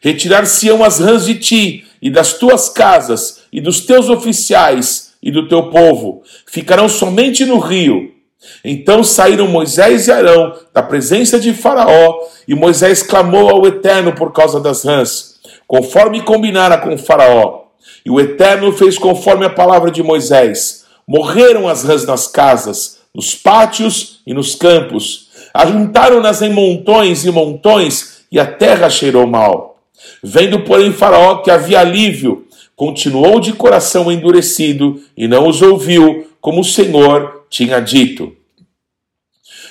Retirar-se-ão 0.00 0.82
as 0.82 1.00
rãs 1.00 1.26
de 1.26 1.34
ti 1.34 1.86
e 2.00 2.08
das 2.08 2.34
tuas 2.34 2.68
casas 2.68 3.40
e 3.52 3.60
dos 3.60 3.80
teus 3.80 4.08
oficiais 4.08 5.12
e 5.22 5.30
do 5.32 5.48
teu 5.48 5.70
povo, 5.70 6.22
ficarão 6.46 6.88
somente 6.88 7.44
no 7.44 7.58
rio. 7.58 8.14
Então 8.64 9.02
saíram 9.02 9.48
Moisés 9.48 10.06
e 10.06 10.12
Arão 10.12 10.56
da 10.72 10.80
presença 10.80 11.40
de 11.40 11.52
Faraó, 11.52 12.20
e 12.46 12.54
Moisés 12.54 13.02
clamou 13.02 13.50
ao 13.50 13.66
Eterno 13.66 14.14
por 14.14 14.32
causa 14.32 14.60
das 14.60 14.84
rãs, 14.84 15.40
conforme 15.66 16.22
combinara 16.22 16.78
com 16.78 16.96
Faraó. 16.96 17.64
E 18.04 18.10
o 18.10 18.20
Eterno 18.20 18.72
fez 18.72 18.96
conforme 18.96 19.44
a 19.44 19.50
palavra 19.50 19.90
de 19.90 20.02
Moisés. 20.02 20.86
Morreram 21.08 21.66
as 21.66 21.84
rãs 21.84 22.04
nas 22.04 22.26
casas, 22.26 22.98
nos 23.14 23.34
pátios 23.34 24.20
e 24.26 24.34
nos 24.34 24.54
campos. 24.54 25.30
Ajuntaram-nas 25.54 26.42
em 26.42 26.52
montões 26.52 27.24
e 27.24 27.30
montões, 27.30 28.26
e 28.30 28.38
a 28.38 28.44
terra 28.44 28.90
cheirou 28.90 29.26
mal. 29.26 29.80
Vendo, 30.22 30.60
porém, 30.60 30.92
Faraó 30.92 31.36
que 31.36 31.50
havia 31.50 31.80
alívio, 31.80 32.46
continuou 32.76 33.40
de 33.40 33.54
coração 33.54 34.12
endurecido 34.12 35.02
e 35.16 35.26
não 35.26 35.48
os 35.48 35.62
ouviu, 35.62 36.30
como 36.42 36.60
o 36.60 36.64
Senhor 36.64 37.46
tinha 37.48 37.80
dito. 37.80 38.36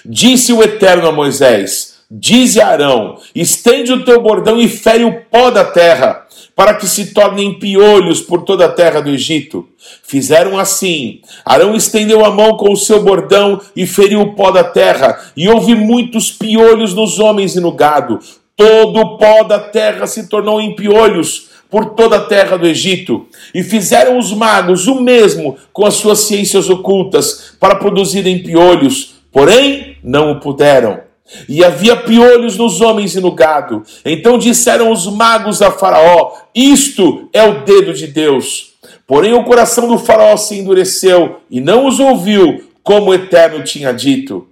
Disse 0.03 0.51
o 0.51 0.63
Eterno 0.63 1.07
a 1.07 1.11
Moisés: 1.11 1.99
Dize 2.09 2.59
a 2.59 2.69
Arão: 2.69 3.19
estende 3.35 3.93
o 3.93 4.03
teu 4.03 4.21
bordão 4.21 4.59
e 4.59 4.67
fere 4.67 5.03
o 5.03 5.21
pó 5.25 5.51
da 5.51 5.63
terra 5.63 6.26
para 6.57 6.73
que 6.73 6.87
se 6.87 7.13
tornem 7.13 7.53
piolhos 7.53 8.19
por 8.19 8.41
toda 8.41 8.65
a 8.65 8.71
terra 8.71 8.99
do 8.99 9.11
Egito. 9.11 9.69
Fizeram 10.01 10.57
assim. 10.57 11.21
Arão 11.45 11.75
estendeu 11.75 12.25
a 12.25 12.31
mão 12.31 12.57
com 12.57 12.73
o 12.73 12.75
seu 12.75 13.03
bordão 13.03 13.61
e 13.75 13.85
feriu 13.85 14.21
o 14.21 14.33
pó 14.33 14.49
da 14.49 14.63
terra, 14.63 15.31
e 15.37 15.47
houve 15.47 15.75
muitos 15.75 16.31
piolhos 16.31 16.95
nos 16.95 17.19
homens 17.19 17.55
e 17.55 17.59
no 17.59 17.71
gado. 17.71 18.17
Todo 18.55 18.99
o 18.99 19.17
pó 19.19 19.43
da 19.43 19.59
terra 19.59 20.07
se 20.07 20.27
tornou 20.27 20.59
em 20.59 20.75
piolhos 20.75 21.49
por 21.69 21.91
toda 21.91 22.15
a 22.15 22.25
terra 22.25 22.57
do 22.57 22.65
Egito. 22.65 23.27
E 23.53 23.61
fizeram 23.61 24.17
os 24.17 24.33
magos 24.33 24.87
o 24.87 24.99
mesmo 24.99 25.57
com 25.71 25.85
as 25.85 25.93
suas 25.93 26.21
ciências 26.21 26.71
ocultas 26.71 27.55
para 27.59 27.75
produzirem 27.75 28.41
piolhos, 28.41 29.21
porém 29.31 29.97
não 30.03 30.31
o 30.31 30.39
puderam. 30.39 31.06
E 31.47 31.63
havia 31.63 31.95
piolhos 31.95 32.57
nos 32.57 32.81
homens 32.81 33.15
e 33.15 33.19
no 33.19 33.31
gado. 33.31 33.83
Então 34.05 34.37
disseram 34.37 34.91
os 34.91 35.07
magos 35.07 35.61
a 35.61 35.71
Faraó: 35.71 36.33
Isto 36.53 37.29
é 37.33 37.43
o 37.43 37.63
dedo 37.63 37.93
de 37.93 38.07
Deus. 38.07 38.73
Porém 39.05 39.33
o 39.33 39.43
coração 39.43 39.87
do 39.87 39.97
Faraó 39.97 40.35
se 40.35 40.55
endureceu 40.57 41.37
e 41.49 41.61
não 41.61 41.87
os 41.87 41.99
ouviu, 41.99 42.69
como 42.83 43.11
o 43.11 43.13
Eterno 43.13 43.63
tinha 43.63 43.93
dito. 43.93 44.47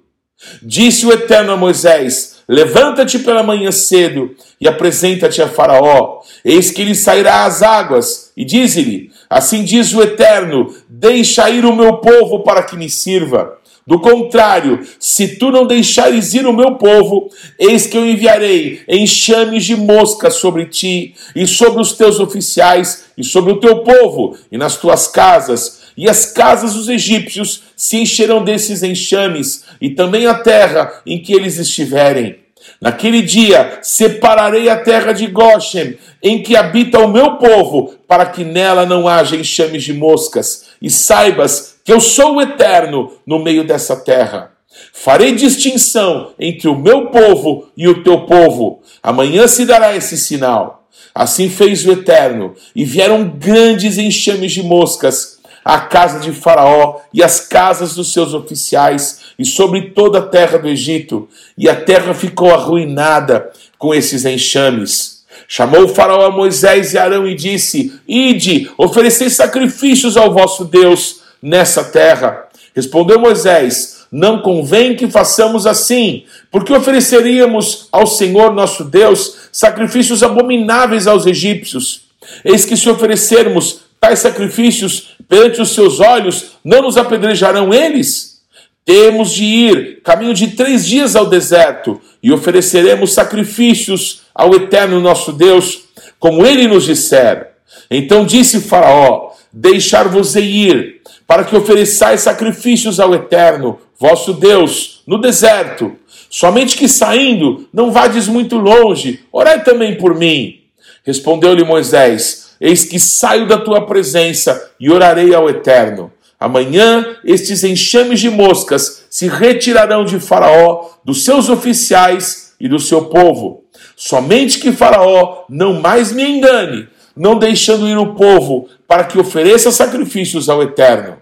Disse 0.62 1.06
o 1.06 1.12
Eterno 1.12 1.54
a 1.54 1.58
Moisés: 1.58 2.36
Levanta-te 2.48 3.20
pela 3.20 3.42
manhã 3.42 3.72
cedo 3.72 4.36
e 4.62 4.68
apresenta-te 4.68 5.42
a 5.42 5.48
Faraó. 5.48 6.20
Eis 6.44 6.72
que 6.72 6.82
ele 6.82 6.94
sairá 6.94 7.46
às 7.46 7.64
águas, 7.64 8.32
e 8.38 8.46
diz-lhe: 8.46 9.12
Assim 9.30 9.64
diz 9.64 9.94
o 9.94 10.02
Eterno: 10.02 10.74
Deixa 10.88 11.50
ir 11.50 11.66
o 11.66 11.76
meu 11.76 11.98
povo 11.98 12.44
para 12.44 12.64
que 12.64 12.78
me 12.78 12.90
sirva. 12.90 13.58
Do 13.88 14.00
contrário, 14.00 14.84
se 15.00 15.36
tu 15.36 15.52
não 15.52 15.68
deixares 15.68 16.34
ir 16.34 16.48
o 16.48 16.54
meu 16.54 16.74
povo, 16.74 17.30
eis 17.60 17.86
que 17.86 17.96
eu 17.96 18.04
enviarei 18.04 18.82
enxames 18.88 19.64
de 19.64 19.76
moscas 19.76 20.36
sobre 20.36 20.66
ti, 20.66 21.14
e 21.36 21.46
sobre 21.46 21.80
os 21.80 21.94
teus 21.94 22.20
oficiais, 22.20 23.06
e 23.16 23.24
sobre 23.24 23.54
o 23.54 23.60
teu 23.60 23.84
povo, 23.84 24.36
e 24.52 24.58
nas 24.58 24.78
tuas 24.78 25.08
casas, 25.08 25.84
e 25.96 26.10
as 26.10 26.26
casas 26.26 26.74
dos 26.74 26.90
egípcios 26.90 27.62
se 27.76 27.98
encherão 27.98 28.44
desses 28.44 28.82
enxames, 28.82 29.66
e 29.80 29.92
também 29.92 30.26
a 30.26 30.34
terra 30.34 31.02
em 31.06 31.22
que 31.22 31.34
eles 31.34 31.60
estiverem. 31.60 32.40
Naquele 32.82 33.22
dia 33.22 33.78
separarei 33.84 34.68
a 34.68 34.78
terra 34.78 35.14
de 35.14 35.28
Goshen, 35.28 36.00
em 36.24 36.42
que 36.42 36.56
habita 36.56 36.98
o 36.98 37.08
meu 37.08 37.36
povo, 37.36 37.94
para 38.08 38.26
que 38.26 38.44
nela 38.44 38.84
não 38.84 39.08
haja 39.08 39.36
enxames 39.36 39.84
de 39.84 39.94
moscas, 39.94 40.70
e 40.82 40.90
saibas 40.90 41.75
que 41.86 41.94
eu 41.94 42.02
sou 42.02 42.36
o 42.36 42.42
eterno 42.42 43.14
no 43.28 43.38
meio 43.38 43.64
dessa 43.64 43.96
terra. 43.96 44.52
Farei 44.92 45.34
distinção 45.34 46.34
entre 46.40 46.68
o 46.68 46.76
meu 46.76 47.12
povo 47.12 47.70
e 47.78 47.88
o 47.88 48.04
teu 48.04 48.22
povo. 48.22 48.82
Amanhã 49.04 49.48
se 49.48 49.66
dará 49.66 49.96
esse 49.96 50.18
sinal. 50.18 50.90
Assim 51.14 51.48
fez 51.48 51.86
o 51.86 51.92
Eterno, 51.94 52.56
e 52.76 52.84
vieram 52.84 53.30
grandes 53.30 53.98
enxames 53.98 54.52
de 54.52 54.62
moscas 54.64 55.40
à 55.64 55.80
casa 55.80 56.20
de 56.20 56.34
Faraó 56.34 57.00
e 57.14 57.24
às 57.24 57.40
casas 57.40 57.96
dos 57.96 58.12
seus 58.12 58.34
oficiais, 58.34 59.22
e 59.40 59.46
sobre 59.46 59.92
toda 59.92 60.20
a 60.20 60.28
terra 60.28 60.58
do 60.58 60.68
Egito, 60.68 61.30
e 61.58 61.70
a 61.70 61.76
terra 61.76 62.14
ficou 62.14 62.52
arruinada 62.52 63.50
com 63.78 63.94
esses 63.94 64.26
enxames. 64.26 65.24
Chamou 65.48 65.86
o 65.86 65.88
Faraó 65.88 66.26
a 66.26 66.32
Moisés 66.32 66.94
e 66.94 66.98
Arão 66.98 67.26
e 67.26 67.34
disse: 67.34 67.98
Ide, 68.06 68.70
oferecei 68.78 69.30
sacrifícios 69.30 70.18
ao 70.18 70.34
vosso 70.34 70.66
Deus 70.66 71.25
nessa 71.46 71.84
terra. 71.84 72.48
Respondeu 72.76 73.20
Moisés: 73.20 74.08
Não 74.12 74.42
convém 74.42 74.96
que 74.96 75.08
façamos 75.08 75.68
assim, 75.68 76.26
porque 76.50 76.74
ofereceríamos 76.74 77.88
ao 77.92 78.08
Senhor 78.08 78.52
nosso 78.52 78.84
Deus 78.84 79.48
sacrifícios 79.52 80.24
abomináveis 80.24 81.06
aos 81.06 81.28
egípcios. 81.28 82.02
Eis 82.44 82.66
que 82.66 82.76
se 82.76 82.90
oferecermos 82.90 83.82
tais 84.00 84.20
sacrifícios 84.20 85.16
perante 85.30 85.62
os 85.62 85.70
seus 85.70 86.00
olhos, 86.00 86.58
não 86.64 86.82
nos 86.82 86.98
apedrejarão 86.98 87.72
eles? 87.72 88.42
Temos 88.84 89.32
de 89.32 89.44
ir 89.44 90.02
caminho 90.04 90.34
de 90.34 90.50
três 90.50 90.86
dias 90.86 91.16
ao 91.16 91.28
deserto 91.28 92.02
e 92.22 92.32
ofereceremos 92.32 93.14
sacrifícios 93.14 94.22
ao 94.34 94.54
eterno 94.56 95.00
nosso 95.00 95.32
Deus, 95.32 95.86
como 96.20 96.46
ele 96.46 96.68
nos 96.68 96.86
disser. 96.86 97.52
Então 97.90 98.26
disse 98.26 98.62
Faraó: 98.62 99.32
Deixar-vos 99.54 100.36
ir 100.36 100.95
para 101.28 101.44
que 101.44 101.56
ofereçais 101.56 102.22
sacrifícios 102.22 103.00
ao 103.00 103.14
Eterno, 103.14 103.80
vosso 104.00 104.34
Deus, 104.34 105.02
no 105.08 105.20
deserto. 105.20 105.94
Somente 106.30 106.78
que 106.78 106.88
saindo, 106.88 107.68
não 107.74 107.92
vades 107.92 108.28
muito 108.28 108.58
longe, 108.58 109.22
orai 109.32 109.64
também 109.64 109.96
por 109.96 110.16
mim. 110.16 110.62
Respondeu-lhe 111.04 111.64
Moisés: 111.64 112.56
Eis 112.60 112.84
que 112.84 113.00
saio 113.00 113.48
da 113.48 113.58
tua 113.58 113.86
presença 113.86 114.72
e 114.80 114.90
orarei 114.90 115.34
ao 115.34 115.50
Eterno. 115.50 116.12
Amanhã 116.40 117.16
estes 117.24 117.64
enxames 117.64 118.20
de 118.20 118.30
moscas 118.30 119.06
se 119.10 119.28
retirarão 119.28 120.04
de 120.04 120.20
Faraó, 120.20 120.90
dos 121.04 121.24
seus 121.24 121.50
oficiais 121.50 122.54
e 122.60 122.68
do 122.68 122.80
seu 122.80 123.06
povo. 123.06 123.64
Somente 123.96 124.60
que 124.60 124.72
Faraó 124.72 125.46
não 125.50 125.80
mais 125.80 126.12
me 126.12 126.24
engane, 126.24 126.88
não 127.16 127.38
deixando 127.40 127.88
ir 127.88 127.98
o 127.98 128.14
povo, 128.14 128.68
para 128.88 129.04
que 129.04 129.18
ofereça 129.18 129.72
sacrifícios 129.72 130.50
ao 130.50 130.62
Eterno. 130.62 131.18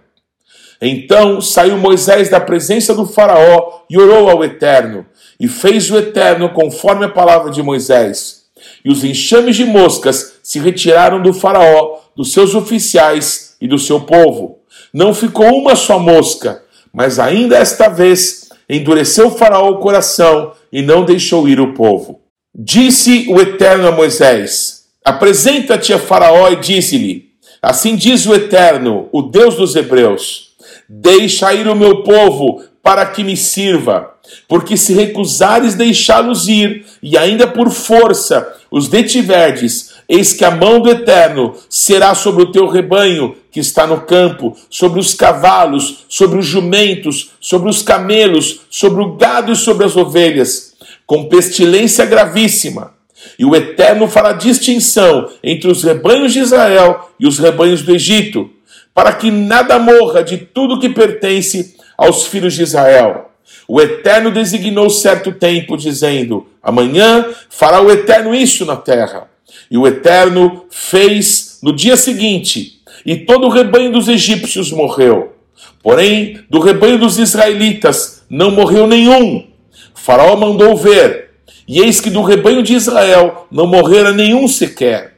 Então 0.81 1.39
saiu 1.39 1.77
Moisés 1.77 2.29
da 2.29 2.39
presença 2.39 2.93
do 2.93 3.05
Faraó 3.05 3.83
e 3.89 3.97
orou 3.97 4.29
ao 4.29 4.43
Eterno, 4.43 5.05
e 5.39 5.47
fez 5.47 5.89
o 5.89 5.97
Eterno 5.97 6.50
conforme 6.50 7.05
a 7.05 7.09
palavra 7.09 7.51
de 7.51 7.62
Moisés. 7.63 8.43
E 8.83 8.91
os 8.91 9.03
enxames 9.03 9.55
de 9.55 9.65
moscas 9.65 10.33
se 10.43 10.59
retiraram 10.59 11.21
do 11.21 11.33
Faraó, 11.33 12.00
dos 12.15 12.33
seus 12.33 12.53
oficiais 12.55 13.55
e 13.62 13.67
do 13.67 13.77
seu 13.77 14.01
povo. 14.01 14.59
Não 14.93 15.13
ficou 15.13 15.47
uma 15.57 15.75
só 15.75 16.00
mosca, 16.00 16.62
mas 16.91 17.19
ainda 17.19 17.57
esta 17.57 17.88
vez 17.88 18.50
endureceu 18.69 19.27
o 19.27 19.38
Faraó 19.38 19.69
o 19.71 19.79
coração 19.79 20.53
e 20.71 20.81
não 20.81 21.05
deixou 21.05 21.47
ir 21.47 21.59
o 21.59 21.73
povo. 21.73 22.21
Disse 22.53 23.25
o 23.29 23.39
Eterno 23.39 23.88
a 23.88 23.91
Moisés: 23.91 24.82
Apresenta-te 25.03 25.93
a 25.93 26.00
Faraó 26.00 26.50
e 26.50 26.55
dize-lhe: 26.55 27.29
Assim 27.62 27.95
diz 27.95 28.25
o 28.25 28.33
Eterno, 28.33 29.10
o 29.12 29.22
Deus 29.22 29.55
dos 29.55 29.75
Hebreus: 29.75 30.53
Deixa 30.88 31.53
ir 31.53 31.67
o 31.67 31.75
meu 31.75 32.03
povo 32.03 32.62
para 32.81 33.05
que 33.05 33.24
me 33.24 33.36
sirva. 33.36 34.12
Porque 34.48 34.77
se 34.77 34.93
recusares 34.93 35.75
deixá-los 35.75 36.48
ir, 36.48 36.86
e 37.01 37.17
ainda 37.17 37.45
por 37.45 37.69
força 37.69 38.48
os 38.72 38.88
detiverdes, 38.88 39.93
eis 40.07 40.33
que 40.33 40.45
a 40.45 40.51
mão 40.51 40.79
do 40.79 40.89
Eterno 40.89 41.53
será 41.69 42.15
sobre 42.15 42.43
o 42.43 42.51
teu 42.51 42.67
rebanho 42.67 43.36
que 43.51 43.60
está 43.60 43.86
no 43.86 44.01
campo, 44.01 44.55
sobre 44.69 45.00
os 45.00 45.13
cavalos, 45.13 46.05
sobre 46.07 46.39
os 46.39 46.45
jumentos, 46.45 47.31
sobre 47.39 47.69
os 47.69 47.81
camelos, 47.81 48.62
sobre 48.69 49.01
o 49.01 49.15
gado 49.15 49.51
e 49.51 49.55
sobre 49.55 49.86
as 49.86 49.95
ovelhas, 49.95 50.74
com 51.05 51.27
pestilência 51.27 52.05
gravíssima. 52.05 52.93
E 53.37 53.45
o 53.45 53.55
Eterno 53.55 54.07
fará 54.07 54.33
distinção 54.33 55.29
entre 55.43 55.69
os 55.69 55.83
rebanhos 55.83 56.33
de 56.33 56.39
Israel 56.39 57.11
e 57.19 57.27
os 57.27 57.39
rebanhos 57.39 57.81
do 57.81 57.93
Egito, 57.93 58.49
para 58.93 59.13
que 59.13 59.31
nada 59.31 59.79
morra 59.79 60.23
de 60.23 60.37
tudo 60.37 60.79
que 60.79 60.89
pertence 60.89 61.75
aos 61.97 62.27
filhos 62.27 62.53
de 62.53 62.63
Israel. 62.63 63.31
O 63.67 63.81
Eterno 63.81 64.31
designou 64.31 64.89
certo 64.89 65.31
tempo, 65.31 65.77
dizendo: 65.77 66.47
Amanhã 66.61 67.25
fará 67.49 67.81
o 67.81 67.91
Eterno 67.91 68.35
isso 68.35 68.65
na 68.65 68.75
terra. 68.75 69.27
E 69.69 69.77
o 69.77 69.87
Eterno 69.87 70.65
fez 70.69 71.59
no 71.63 71.73
dia 71.73 71.95
seguinte, 71.95 72.81
e 73.05 73.15
todo 73.15 73.47
o 73.47 73.49
rebanho 73.49 73.91
dos 73.91 74.07
egípcios 74.07 74.71
morreu. 74.71 75.33
Porém, 75.81 76.39
do 76.49 76.59
rebanho 76.59 76.97
dos 76.97 77.17
israelitas 77.17 78.23
não 78.29 78.51
morreu 78.51 78.87
nenhum. 78.87 79.47
O 79.95 79.99
faraó 79.99 80.35
mandou 80.35 80.75
ver, 80.75 81.22
e 81.67 81.79
eis 81.79 82.01
que 82.01 82.09
do 82.09 82.21
rebanho 82.21 82.62
de 82.62 82.73
Israel 82.73 83.47
não 83.51 83.67
morrera 83.67 84.12
nenhum 84.12 84.47
sequer. 84.47 85.13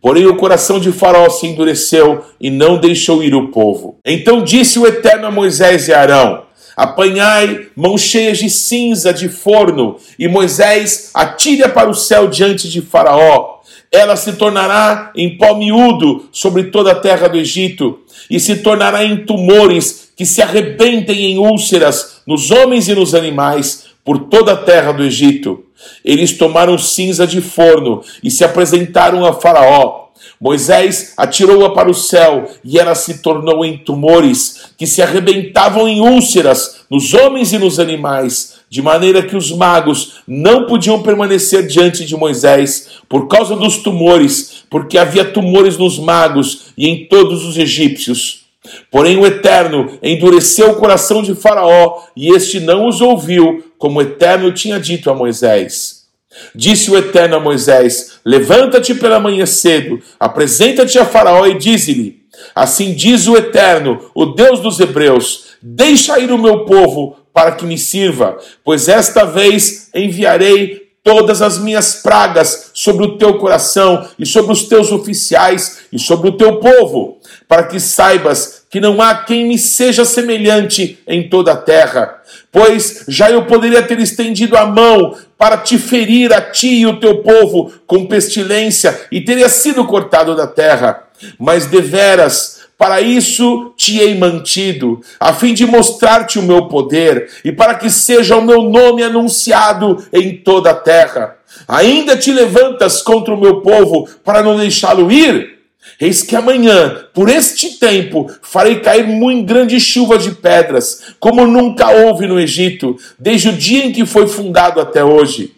Porém, 0.00 0.26
o 0.26 0.36
coração 0.36 0.78
de 0.78 0.92
Faraó 0.92 1.28
se 1.30 1.46
endureceu 1.46 2.24
e 2.40 2.50
não 2.50 2.78
deixou 2.78 3.24
ir 3.24 3.34
o 3.34 3.48
povo. 3.48 3.98
Então 4.04 4.42
disse 4.42 4.78
o 4.78 4.86
Eterno 4.86 5.26
a 5.26 5.30
Moisés 5.30 5.88
e 5.88 5.92
Arão: 5.92 6.44
Apanhai 6.76 7.68
mãos 7.74 8.02
cheias 8.02 8.38
de 8.38 8.50
cinza 8.50 9.12
de 9.12 9.28
forno, 9.28 9.96
e 10.18 10.28
Moisés 10.28 11.10
atire 11.14 11.68
para 11.70 11.90
o 11.90 11.94
céu 11.94 12.28
diante 12.28 12.68
de 12.68 12.82
Faraó. 12.82 13.56
Ela 13.90 14.16
se 14.16 14.34
tornará 14.34 15.12
em 15.16 15.38
pó 15.38 15.54
miúdo 15.54 16.28
sobre 16.30 16.64
toda 16.64 16.92
a 16.92 16.96
terra 17.00 17.28
do 17.28 17.38
Egito, 17.38 18.00
e 18.30 18.38
se 18.38 18.56
tornará 18.56 19.02
em 19.04 19.24
tumores 19.24 20.12
que 20.16 20.26
se 20.26 20.42
arrebentem 20.42 21.32
em 21.32 21.38
úlceras 21.38 22.20
nos 22.26 22.50
homens 22.50 22.88
e 22.88 22.94
nos 22.94 23.14
animais 23.14 23.86
por 24.06 24.20
toda 24.20 24.52
a 24.52 24.56
terra 24.56 24.92
do 24.92 25.02
Egito. 25.02 25.64
Eles 26.04 26.38
tomaram 26.38 26.78
cinza 26.78 27.26
de 27.26 27.40
forno 27.40 28.02
e 28.22 28.30
se 28.30 28.44
apresentaram 28.44 29.26
a 29.26 29.32
Faraó. 29.32 30.06
Moisés 30.40 31.12
atirou-a 31.16 31.74
para 31.74 31.90
o 31.90 31.94
céu 31.94 32.48
e 32.64 32.78
ela 32.78 32.94
se 32.94 33.18
tornou 33.18 33.64
em 33.64 33.78
tumores 33.78 34.70
que 34.78 34.86
se 34.86 35.02
arrebentavam 35.02 35.88
em 35.88 36.00
úlceras 36.00 36.86
nos 36.88 37.12
homens 37.14 37.52
e 37.52 37.58
nos 37.58 37.80
animais, 37.80 38.60
de 38.70 38.80
maneira 38.80 39.22
que 39.22 39.36
os 39.36 39.50
magos 39.50 40.20
não 40.26 40.66
podiam 40.66 41.02
permanecer 41.02 41.66
diante 41.66 42.04
de 42.04 42.16
Moisés 42.16 43.00
por 43.08 43.26
causa 43.26 43.56
dos 43.56 43.78
tumores, 43.78 44.64
porque 44.70 44.98
havia 44.98 45.24
tumores 45.24 45.76
nos 45.76 45.98
magos 45.98 46.66
e 46.78 46.88
em 46.88 47.06
todos 47.06 47.44
os 47.44 47.58
egípcios. 47.58 48.45
Porém, 48.90 49.18
o 49.18 49.26
Eterno 49.26 49.98
endureceu 50.02 50.70
o 50.70 50.76
coração 50.76 51.22
de 51.22 51.34
Faraó 51.34 52.02
e 52.16 52.28
este 52.34 52.60
não 52.60 52.88
os 52.88 53.00
ouviu, 53.00 53.64
como 53.78 53.98
o 53.98 54.02
Eterno 54.02 54.52
tinha 54.52 54.78
dito 54.80 55.10
a 55.10 55.14
Moisés. 55.14 56.06
Disse 56.54 56.90
o 56.90 56.96
Eterno 56.96 57.36
a 57.36 57.40
Moisés: 57.40 58.20
Levanta-te 58.24 58.94
pela 58.94 59.20
manhã 59.20 59.46
cedo, 59.46 60.00
apresenta-te 60.18 60.98
a 60.98 61.04
Faraó 61.04 61.46
e 61.46 61.58
dize-lhe: 61.58 62.22
Assim 62.54 62.92
diz 62.92 63.26
o 63.26 63.36
Eterno, 63.36 64.10
o 64.14 64.26
Deus 64.26 64.60
dos 64.60 64.78
Hebreus: 64.78 65.46
Deixa 65.62 66.18
ir 66.18 66.30
o 66.30 66.38
meu 66.38 66.64
povo 66.64 67.16
para 67.32 67.52
que 67.52 67.66
me 67.66 67.76
sirva, 67.76 68.38
pois 68.64 68.88
esta 68.88 69.24
vez 69.24 69.90
enviarei 69.94 70.86
todas 71.02 71.40
as 71.40 71.58
minhas 71.58 72.02
pragas 72.02 72.70
sobre 72.74 73.04
o 73.04 73.16
teu 73.16 73.38
coração 73.38 74.08
e 74.18 74.26
sobre 74.26 74.52
os 74.52 74.64
teus 74.64 74.90
oficiais 74.90 75.82
e 75.92 75.98
sobre 75.98 76.30
o 76.30 76.36
teu 76.36 76.58
povo, 76.58 77.18
para 77.46 77.64
que 77.64 77.78
saibas 77.78 78.55
que 78.76 78.80
não 78.80 79.00
há 79.00 79.14
quem 79.14 79.48
me 79.48 79.56
seja 79.56 80.04
semelhante 80.04 80.98
em 81.08 81.30
toda 81.30 81.52
a 81.52 81.56
terra. 81.56 82.20
Pois 82.52 83.06
já 83.08 83.30
eu 83.30 83.46
poderia 83.46 83.80
ter 83.80 83.98
estendido 83.98 84.54
a 84.54 84.66
mão 84.66 85.16
para 85.38 85.56
te 85.56 85.78
ferir 85.78 86.30
a 86.30 86.42
ti 86.42 86.80
e 86.80 86.86
o 86.86 87.00
teu 87.00 87.22
povo 87.22 87.72
com 87.86 88.04
pestilência 88.04 89.06
e 89.10 89.22
teria 89.22 89.48
sido 89.48 89.86
cortado 89.86 90.36
da 90.36 90.46
terra. 90.46 91.04
Mas 91.38 91.64
deveras, 91.64 92.66
para 92.76 93.00
isso 93.00 93.72
te 93.78 93.98
hei 93.98 94.14
mantido, 94.14 95.00
a 95.18 95.32
fim 95.32 95.54
de 95.54 95.64
mostrar-te 95.64 96.38
o 96.38 96.42
meu 96.42 96.66
poder 96.66 97.30
e 97.42 97.52
para 97.52 97.76
que 97.76 97.88
seja 97.88 98.36
o 98.36 98.44
meu 98.44 98.60
nome 98.64 99.02
anunciado 99.02 100.06
em 100.12 100.36
toda 100.36 100.72
a 100.72 100.74
terra. 100.74 101.38
Ainda 101.66 102.14
te 102.14 102.30
levantas 102.30 103.00
contra 103.00 103.32
o 103.32 103.40
meu 103.40 103.62
povo 103.62 104.06
para 104.22 104.42
não 104.42 104.58
deixá-lo 104.58 105.10
ir? 105.10 105.55
Eis 105.98 106.22
que 106.22 106.36
amanhã, 106.36 107.06
por 107.14 107.28
este 107.28 107.78
tempo, 107.78 108.30
farei 108.42 108.80
cair 108.80 109.06
muito 109.06 109.46
grande 109.46 109.80
chuva 109.80 110.18
de 110.18 110.32
pedras, 110.32 111.14
como 111.18 111.46
nunca 111.46 111.90
houve 111.90 112.26
no 112.26 112.38
Egito, 112.38 112.96
desde 113.18 113.48
o 113.48 113.52
dia 113.52 113.86
em 113.86 113.92
que 113.92 114.04
foi 114.04 114.26
fundado 114.26 114.78
até 114.78 115.02
hoje. 115.02 115.54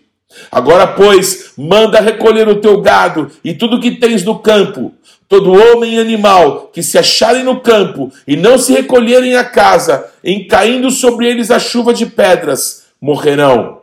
Agora, 0.53 0.87
pois, 0.87 1.53
manda 1.57 2.01
recolher 2.01 2.49
o 2.49 2.61
teu 2.61 2.81
gado 2.81 3.31
e 3.43 3.53
tudo 3.53 3.81
que 3.81 3.93
tens 3.93 4.25
no 4.25 4.39
campo, 4.39 4.93
todo 5.29 5.53
homem 5.53 5.97
e 5.97 6.01
animal 6.01 6.71
que 6.73 6.83
se 6.83 6.97
acharem 6.97 7.43
no 7.43 7.61
campo 7.61 8.13
e 8.27 8.37
não 8.37 8.57
se 8.59 8.73
recolherem 8.73 9.35
à 9.35 9.43
casa, 9.43 10.07
em 10.23 10.47
caindo 10.47 10.91
sobre 10.91 11.27
eles 11.27 11.51
a 11.51 11.59
chuva 11.59 11.93
de 11.93 12.07
pedras, 12.07 12.85
morrerão. 13.01 13.79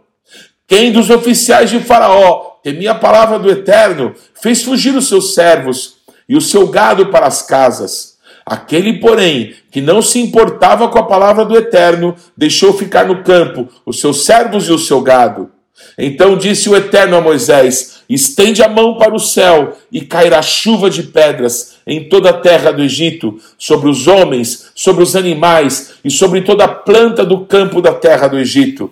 Quem 0.68 0.92
dos 0.92 1.10
oficiais 1.10 1.70
de 1.70 1.80
Faraó 1.80 2.56
temia 2.64 2.94
a 2.94 2.96
palavra 2.96 3.38
do 3.38 3.52
Eterno, 3.52 4.16
fez 4.42 4.64
fugir 4.64 4.96
os 4.96 5.08
seus 5.08 5.36
servos 5.36 5.98
e 6.28 6.36
o 6.36 6.42
seu 6.42 6.68
gado 6.68 7.08
para 7.08 7.28
as 7.28 7.42
casas. 7.42 8.16
Aquele, 8.46 9.00
porém, 9.00 9.56
que 9.72 9.82
não 9.82 10.02
se 10.02 10.20
importava 10.20 10.88
com 10.88 11.00
a 11.00 11.04
palavra 11.04 11.44
do 11.44 11.58
Eterno, 11.58 12.16
deixou 12.38 12.74
ficar 12.74 13.06
no 13.06 13.24
campo 13.24 13.68
os 13.86 14.00
seus 14.00 14.24
servos 14.24 14.68
e 14.68 14.72
o 14.72 14.78
seu 14.78 15.02
gado. 15.02 15.50
Então 15.98 16.38
disse 16.38 16.70
o 16.70 16.76
Eterno 16.76 17.18
a 17.18 17.22
Moisés: 17.22 18.02
Estende 18.08 18.62
a 18.62 18.70
mão 18.70 18.98
para 18.98 19.16
o 19.16 19.20
céu, 19.20 19.76
e 19.92 20.02
cairá 20.02 20.42
chuva 20.42 20.90
de 20.90 21.04
pedras 21.04 21.76
em 21.88 22.08
toda 22.08 22.30
a 22.30 22.34
terra 22.34 22.72
do 22.72 22.84
Egito, 22.84 23.40
sobre 23.58 23.90
os 23.90 24.08
homens, 24.08 24.72
sobre 24.76 25.04
os 25.04 25.16
animais 25.16 25.96
e 26.04 26.12
sobre 26.12 26.42
toda 26.42 26.66
a 26.66 26.70
planta 26.70 27.26
do 27.26 27.46
campo 27.46 27.82
da 27.82 27.94
terra 27.94 28.28
do 28.28 28.38
Egito. 28.38 28.92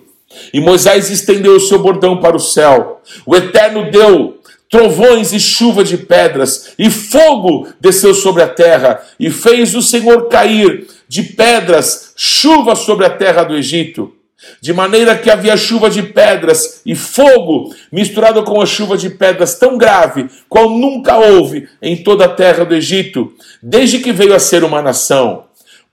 E 0.52 0.60
Moisés 0.60 1.10
estendeu 1.10 1.56
o 1.56 1.60
seu 1.60 1.78
bordão 1.78 2.18
para 2.18 2.36
o 2.36 2.40
céu. 2.40 3.00
O 3.24 3.36
Eterno 3.36 3.90
deu 3.90 4.38
trovões 4.70 5.32
e 5.32 5.40
chuva 5.40 5.84
de 5.84 5.96
pedras, 5.96 6.74
e 6.78 6.90
fogo 6.90 7.68
desceu 7.80 8.14
sobre 8.14 8.42
a 8.42 8.48
terra, 8.48 9.00
e 9.18 9.30
fez 9.30 9.74
o 9.74 9.82
Senhor 9.82 10.28
cair 10.28 10.86
de 11.08 11.22
pedras 11.22 12.12
chuva 12.16 12.74
sobre 12.74 13.06
a 13.06 13.10
terra 13.10 13.44
do 13.44 13.56
Egito. 13.56 14.12
De 14.60 14.72
maneira 14.72 15.16
que 15.16 15.30
havia 15.30 15.56
chuva 15.56 15.88
de 15.88 16.02
pedras 16.02 16.82
e 16.84 16.94
fogo 16.94 17.74
misturado 17.90 18.42
com 18.42 18.60
a 18.60 18.66
chuva 18.66 18.96
de 18.96 19.10
pedras 19.10 19.54
tão 19.58 19.78
grave, 19.78 20.28
qual 20.48 20.68
nunca 20.68 21.16
houve 21.16 21.68
em 21.80 22.02
toda 22.02 22.26
a 22.26 22.28
terra 22.28 22.64
do 22.64 22.74
Egito, 22.74 23.32
desde 23.62 24.00
que 24.00 24.12
veio 24.12 24.34
a 24.34 24.38
ser 24.38 24.64
uma 24.64 24.82
nação. 24.82 25.44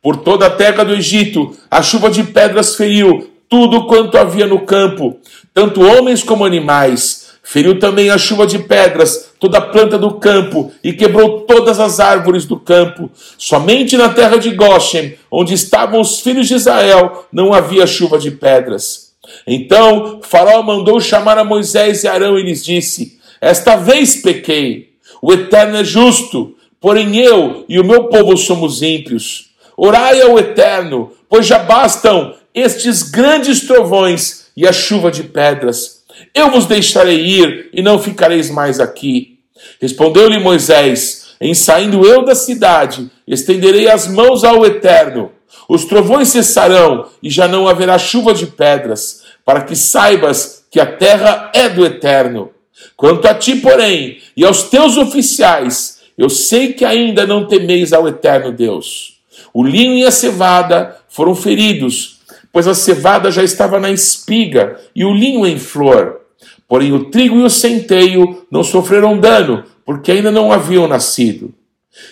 Por 0.01 0.17
toda 0.17 0.47
a 0.47 0.49
terra 0.49 0.83
do 0.83 0.93
Egito, 0.93 1.55
a 1.69 1.81
chuva 1.81 2.09
de 2.09 2.23
pedras 2.23 2.75
feriu 2.75 3.29
tudo 3.47 3.85
quanto 3.85 4.17
havia 4.17 4.47
no 4.47 4.65
campo, 4.65 5.19
tanto 5.53 5.81
homens 5.81 6.23
como 6.23 6.45
animais 6.45 7.20
Feriu 7.43 7.79
também 7.79 8.09
a 8.09 8.17
chuva 8.17 8.45
de 8.45 8.59
pedras 8.59 9.31
toda 9.39 9.57
a 9.57 9.61
planta 9.61 9.97
do 9.97 10.13
campo 10.13 10.71
e 10.83 10.93
quebrou 10.93 11.41
todas 11.41 11.79
as 11.79 11.99
árvores 11.99 12.45
do 12.45 12.57
campo. 12.57 13.09
Somente 13.37 13.97
na 13.97 14.09
terra 14.09 14.37
de 14.37 14.51
Goshen, 14.51 15.15
onde 15.29 15.53
estavam 15.53 15.99
os 15.99 16.19
filhos 16.19 16.47
de 16.47 16.53
Israel, 16.53 17.25
não 17.31 17.53
havia 17.53 17.87
chuva 17.87 18.19
de 18.19 18.31
pedras. 18.31 19.11
Então 19.45 20.19
Faraó 20.21 20.61
mandou 20.61 20.99
chamar 20.99 21.37
a 21.37 21.43
Moisés 21.43 22.03
e 22.03 22.07
Arão 22.07 22.37
e 22.37 22.43
lhes 22.43 22.63
disse: 22.63 23.19
Esta 23.39 23.75
vez 23.75 24.17
pequei. 24.17 24.91
O 25.21 25.33
Eterno 25.33 25.77
é 25.77 25.83
justo, 25.83 26.55
porém 26.79 27.17
eu 27.17 27.65
e 27.67 27.79
o 27.79 27.83
meu 27.83 28.05
povo 28.05 28.37
somos 28.37 28.81
ímpios. 28.81 29.51
Orai 29.75 30.21
ao 30.21 30.37
Eterno, 30.37 31.11
pois 31.27 31.45
já 31.45 31.59
bastam 31.59 32.35
estes 32.53 33.03
grandes 33.03 33.61
trovões 33.61 34.47
e 34.55 34.67
a 34.67 34.73
chuva 34.73 35.09
de 35.09 35.23
pedras. 35.23 36.00
Eu 36.33 36.51
vos 36.51 36.65
deixarei 36.65 37.19
ir 37.19 37.69
e 37.73 37.81
não 37.81 37.99
ficareis 37.99 38.49
mais 38.49 38.79
aqui. 38.79 39.39
Respondeu-lhe 39.81 40.39
Moisés: 40.39 41.35
Em 41.39 41.53
saindo 41.53 42.05
eu 42.05 42.23
da 42.23 42.35
cidade, 42.35 43.09
estenderei 43.27 43.89
as 43.89 44.07
mãos 44.07 44.43
ao 44.43 44.65
Eterno. 44.65 45.31
Os 45.67 45.85
trovões 45.85 46.29
cessarão 46.29 47.07
e 47.21 47.29
já 47.29 47.47
não 47.47 47.67
haverá 47.67 47.97
chuva 47.97 48.33
de 48.33 48.47
pedras, 48.47 49.23
para 49.45 49.61
que 49.61 49.75
saibas 49.75 50.65
que 50.69 50.79
a 50.79 50.85
terra 50.85 51.51
é 51.53 51.69
do 51.69 51.85
Eterno. 51.85 52.51
Quanto 52.95 53.27
a 53.27 53.33
ti, 53.33 53.55
porém, 53.55 54.19
e 54.35 54.45
aos 54.45 54.63
teus 54.63 54.97
oficiais, 54.97 56.01
eu 56.17 56.29
sei 56.29 56.73
que 56.73 56.85
ainda 56.85 57.25
não 57.25 57.47
temeis 57.47 57.93
ao 57.93 58.07
Eterno 58.07 58.51
Deus. 58.51 59.19
O 59.53 59.63
linho 59.63 59.95
e 59.95 60.05
a 60.05 60.11
cevada 60.11 60.97
foram 61.09 61.35
feridos, 61.35 62.19
pois 62.51 62.67
a 62.67 62.73
cevada 62.73 63.31
já 63.31 63.43
estava 63.43 63.79
na 63.79 63.89
espiga 63.89 64.79
e 64.95 65.05
o 65.05 65.13
linho 65.13 65.45
em 65.45 65.57
flor. 65.57 66.21
Porém, 66.67 66.93
o 66.93 67.11
trigo 67.11 67.37
e 67.37 67.43
o 67.43 67.49
centeio 67.49 68.45
não 68.49 68.63
sofreram 68.63 69.19
dano, 69.19 69.63
porque 69.85 70.11
ainda 70.11 70.31
não 70.31 70.51
haviam 70.51 70.87
nascido. 70.87 71.53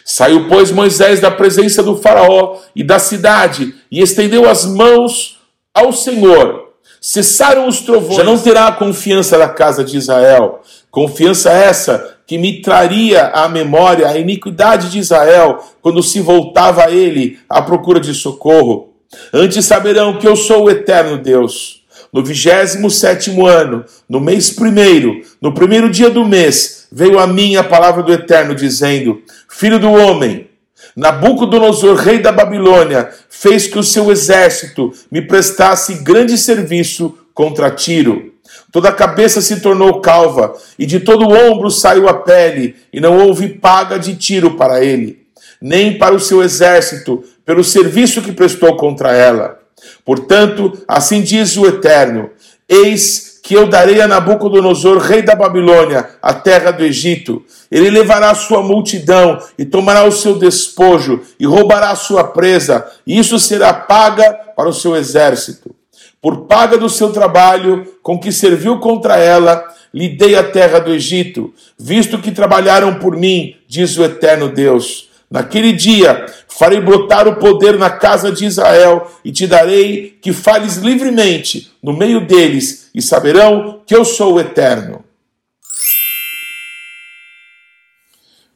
Saiu, 0.04 0.48
pois, 0.48 0.72
Moisés 0.72 1.20
da 1.20 1.32
presença 1.32 1.82
do 1.82 1.98
Faraó 1.98 2.58
e 2.76 2.84
da 2.84 3.00
cidade 3.00 3.74
e 3.90 4.02
estendeu 4.02 4.50
as 4.50 4.66
mãos 4.66 5.40
ao 5.74 5.94
Senhor. 5.94 6.70
Cessaram 7.00 7.68
os 7.68 7.80
trovões. 7.80 8.18
Já 8.18 8.24
não 8.24 8.38
terá 8.38 8.68
a 8.68 8.72
confiança 8.74 9.38
da 9.38 9.48
casa 9.48 9.84
de 9.84 9.98
Israel. 9.98 10.62
Confiança 10.92 11.50
essa 11.52 12.18
que 12.28 12.38
me 12.38 12.62
traria 12.62 13.28
à 13.28 13.48
memória 13.48 14.08
a 14.08 14.18
iniquidade 14.18 14.92
de 14.92 15.00
Israel 15.00 15.64
quando 15.82 16.04
se 16.04 16.20
voltava 16.20 16.86
a 16.86 16.92
ele 16.92 17.40
à 17.50 17.62
procura 17.62 18.00
de 18.00 18.14
socorro. 18.14 18.89
Antes 19.34 19.66
saberão 19.66 20.18
que 20.18 20.28
eu 20.28 20.36
sou 20.36 20.66
o 20.66 20.70
eterno 20.70 21.18
Deus. 21.18 21.84
No 22.12 22.24
vigésimo 22.24 22.90
sétimo 22.90 23.46
ano, 23.46 23.86
no 24.08 24.20
mês 24.20 24.50
primeiro, 24.50 25.22
no 25.40 25.54
primeiro 25.54 25.90
dia 25.90 26.10
do 26.10 26.26
mês, 26.26 26.88
veio 26.92 27.20
a 27.20 27.28
mim 27.28 27.56
a 27.56 27.64
palavra 27.64 28.02
do 28.02 28.12
Eterno, 28.12 28.56
dizendo: 28.56 29.22
Filho 29.48 29.80
do 29.80 29.92
homem, 29.92 30.50
Nabucodonosor, 30.96 31.96
rei 31.96 32.20
da 32.20 32.32
Babilônia, 32.32 33.10
fez 33.30 33.68
que 33.68 33.78
o 33.78 33.84
seu 33.84 34.12
exército 34.12 34.92
me 35.12 35.22
prestasse 35.22 35.96
grande 36.04 36.38
serviço 36.38 37.16
contra 37.34 37.70
Tiro. 37.70 38.34
Toda 38.72 38.90
a 38.90 38.94
cabeça 38.94 39.42
se 39.42 39.60
tornou 39.60 40.02
calva, 40.02 40.56
e 40.78 40.86
de 40.86 41.00
todo 41.00 41.28
o 41.28 41.52
ombro 41.52 41.70
saiu 41.70 42.08
a 42.10 42.14
pele, 42.14 42.76
e 42.92 43.00
não 43.00 43.18
houve 43.18 43.50
paga 43.50 43.98
de 43.98 44.16
tiro 44.16 44.56
para 44.56 44.84
ele, 44.84 45.26
nem 45.62 45.98
para 45.98 46.16
o 46.16 46.20
seu 46.20 46.44
exército, 46.44 47.24
pelo 47.50 47.64
serviço 47.64 48.22
que 48.22 48.32
prestou 48.32 48.78
contra 48.78 49.12
ela. 49.12 49.58
Portanto, 50.06 50.84
assim 50.88 51.24
diz 51.24 51.58
o 51.58 51.66
Eterno: 51.66 52.30
Eis 52.70 53.40
que 53.42 53.56
eu 53.56 53.66
darei 53.66 54.00
a 54.00 54.08
Nabucodonosor, 54.08 55.00
rei 55.00 55.24
da 55.24 55.34
Babilônia, 55.34 56.12
a 56.22 56.32
terra 56.32 56.70
do 56.70 56.84
Egito. 56.84 57.44
Ele 57.72 57.90
levará 57.90 58.36
sua 58.36 58.62
multidão 58.62 59.40
e 59.58 59.66
tomará 59.66 60.04
o 60.04 60.12
seu 60.12 60.38
despojo 60.38 61.24
e 61.40 61.48
roubará 61.48 61.96
sua 61.96 62.24
presa, 62.24 62.86
e 63.08 63.18
isso 63.18 63.40
será 63.40 63.74
paga 63.74 64.32
para 64.56 64.70
o 64.70 64.74
seu 64.74 64.96
exército. 64.96 65.76
Por 66.22 66.42
paga 66.42 66.78
do 66.78 66.88
seu 66.88 67.12
trabalho 67.12 67.96
com 68.04 68.20
que 68.20 68.32
serviu 68.32 68.78
contra 68.80 69.18
ela, 69.18 69.66
lhe 69.92 70.10
dei 70.10 70.36
a 70.36 70.44
terra 70.44 70.78
do 70.78 70.94
Egito, 70.94 71.52
visto 71.80 72.20
que 72.20 72.30
trabalharam 72.30 73.00
por 73.00 73.18
mim, 73.18 73.56
diz 73.68 73.98
o 73.98 74.04
eterno 74.04 74.50
Deus. 74.50 75.09
Naquele 75.30 75.74
dia 75.74 76.26
farei 76.48 76.82
brotar 76.82 77.28
o 77.28 77.36
poder 77.36 77.78
na 77.78 77.90
casa 77.90 78.32
de 78.32 78.46
Israel 78.46 79.12
e 79.24 79.32
te 79.32 79.46
darei 79.46 80.18
que 80.22 80.34
fales 80.34 80.78
livremente 80.78 81.72
no 81.84 81.94
meio 81.94 82.26
deles 82.26 82.90
e 82.96 83.02
saberão 83.02 83.82
que 83.86 83.96
eu 83.96 84.04
sou 84.04 84.34
o 84.34 84.40
eterno. 84.40 85.04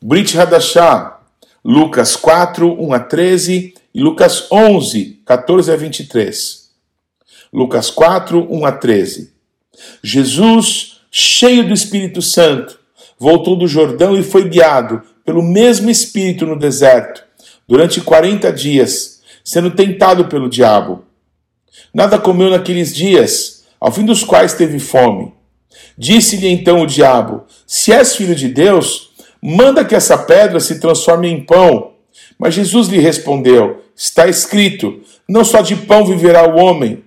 Brit 0.01 0.37
Hadashah, 0.37 1.19
Lucas 1.63 2.15
4, 2.15 2.83
1 2.83 2.93
a 2.93 2.99
13 2.99 3.73
e 3.93 4.01
Lucas 4.01 4.51
11, 4.51 5.21
14 5.25 5.71
a 5.71 5.75
23. 5.75 6.69
Lucas 7.53 7.91
4, 7.91 8.47
1 8.51 8.65
a 8.65 8.71
13. 8.71 9.31
Jesus, 10.01 11.01
cheio 11.11 11.67
do 11.67 11.73
Espírito 11.73 12.21
Santo, 12.21 12.79
voltou 13.17 13.55
do 13.55 13.67
Jordão 13.67 14.17
e 14.17 14.23
foi 14.23 14.49
guiado 14.49 15.01
pelo 15.25 15.41
mesmo 15.41 15.89
Espírito 15.89 16.45
no 16.45 16.57
deserto, 16.57 17.23
durante 17.67 18.01
quarenta 18.01 18.51
dias, 18.51 19.21
sendo 19.43 19.71
tentado 19.71 20.25
pelo 20.25 20.49
diabo. 20.49 21.03
Nada 21.93 22.19
comeu 22.19 22.49
naqueles 22.49 22.93
dias, 22.93 23.65
ao 23.79 23.91
fim 23.91 24.05
dos 24.05 24.23
quais 24.23 24.53
teve 24.53 24.79
fome. 24.79 25.33
Disse-lhe 25.97 26.47
então 26.47 26.81
o 26.81 26.87
diabo: 26.87 27.43
Se 27.65 27.91
és 27.91 28.15
filho 28.15 28.35
de 28.35 28.47
Deus, 28.47 29.11
manda 29.41 29.85
que 29.85 29.95
essa 29.95 30.17
pedra 30.17 30.59
se 30.59 30.79
transforme 30.79 31.27
em 31.27 31.43
pão. 31.43 31.91
Mas 32.37 32.53
Jesus 32.53 32.87
lhe 32.87 32.99
respondeu: 32.99 33.83
Está 33.95 34.27
escrito: 34.27 35.01
Não 35.27 35.43
só 35.43 35.61
de 35.61 35.75
pão 35.75 36.05
viverá 36.05 36.47
o 36.47 36.57
homem. 36.57 37.03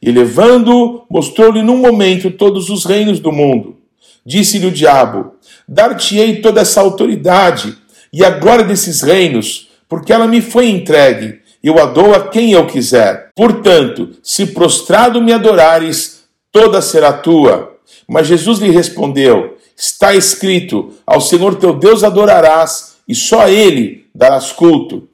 E 0.00 0.10
levando-o, 0.10 1.04
mostrou-lhe 1.10 1.62
num 1.62 1.76
momento 1.76 2.30
todos 2.30 2.70
os 2.70 2.84
reinos 2.84 3.20
do 3.20 3.32
mundo. 3.32 3.76
Disse-lhe 4.24 4.66
o 4.66 4.72
diabo: 4.72 5.32
Dar-te-ei 5.72 6.42
toda 6.42 6.60
essa 6.60 6.82
autoridade 6.82 7.78
e 8.12 8.22
a 8.22 8.28
glória 8.28 8.62
desses 8.62 9.00
reinos, 9.00 9.70
porque 9.88 10.12
ela 10.12 10.28
me 10.28 10.42
foi 10.42 10.68
entregue, 10.68 11.40
eu 11.64 11.78
a 11.78 11.86
dou 11.86 12.14
a 12.14 12.28
quem 12.28 12.52
eu 12.52 12.66
quiser. 12.66 13.30
Portanto, 13.34 14.10
se 14.22 14.48
prostrado 14.48 15.22
me 15.22 15.32
adorares, 15.32 16.24
toda 16.52 16.82
será 16.82 17.10
tua. 17.10 17.74
Mas 18.06 18.26
Jesus 18.26 18.58
lhe 18.58 18.70
respondeu: 18.70 19.56
Está 19.74 20.14
escrito: 20.14 20.92
Ao 21.06 21.22
Senhor 21.22 21.54
teu 21.54 21.72
Deus 21.72 22.04
adorarás, 22.04 22.96
e 23.08 23.14
só 23.14 23.40
a 23.40 23.50
ele 23.50 24.04
darás 24.14 24.52
culto. 24.52 25.08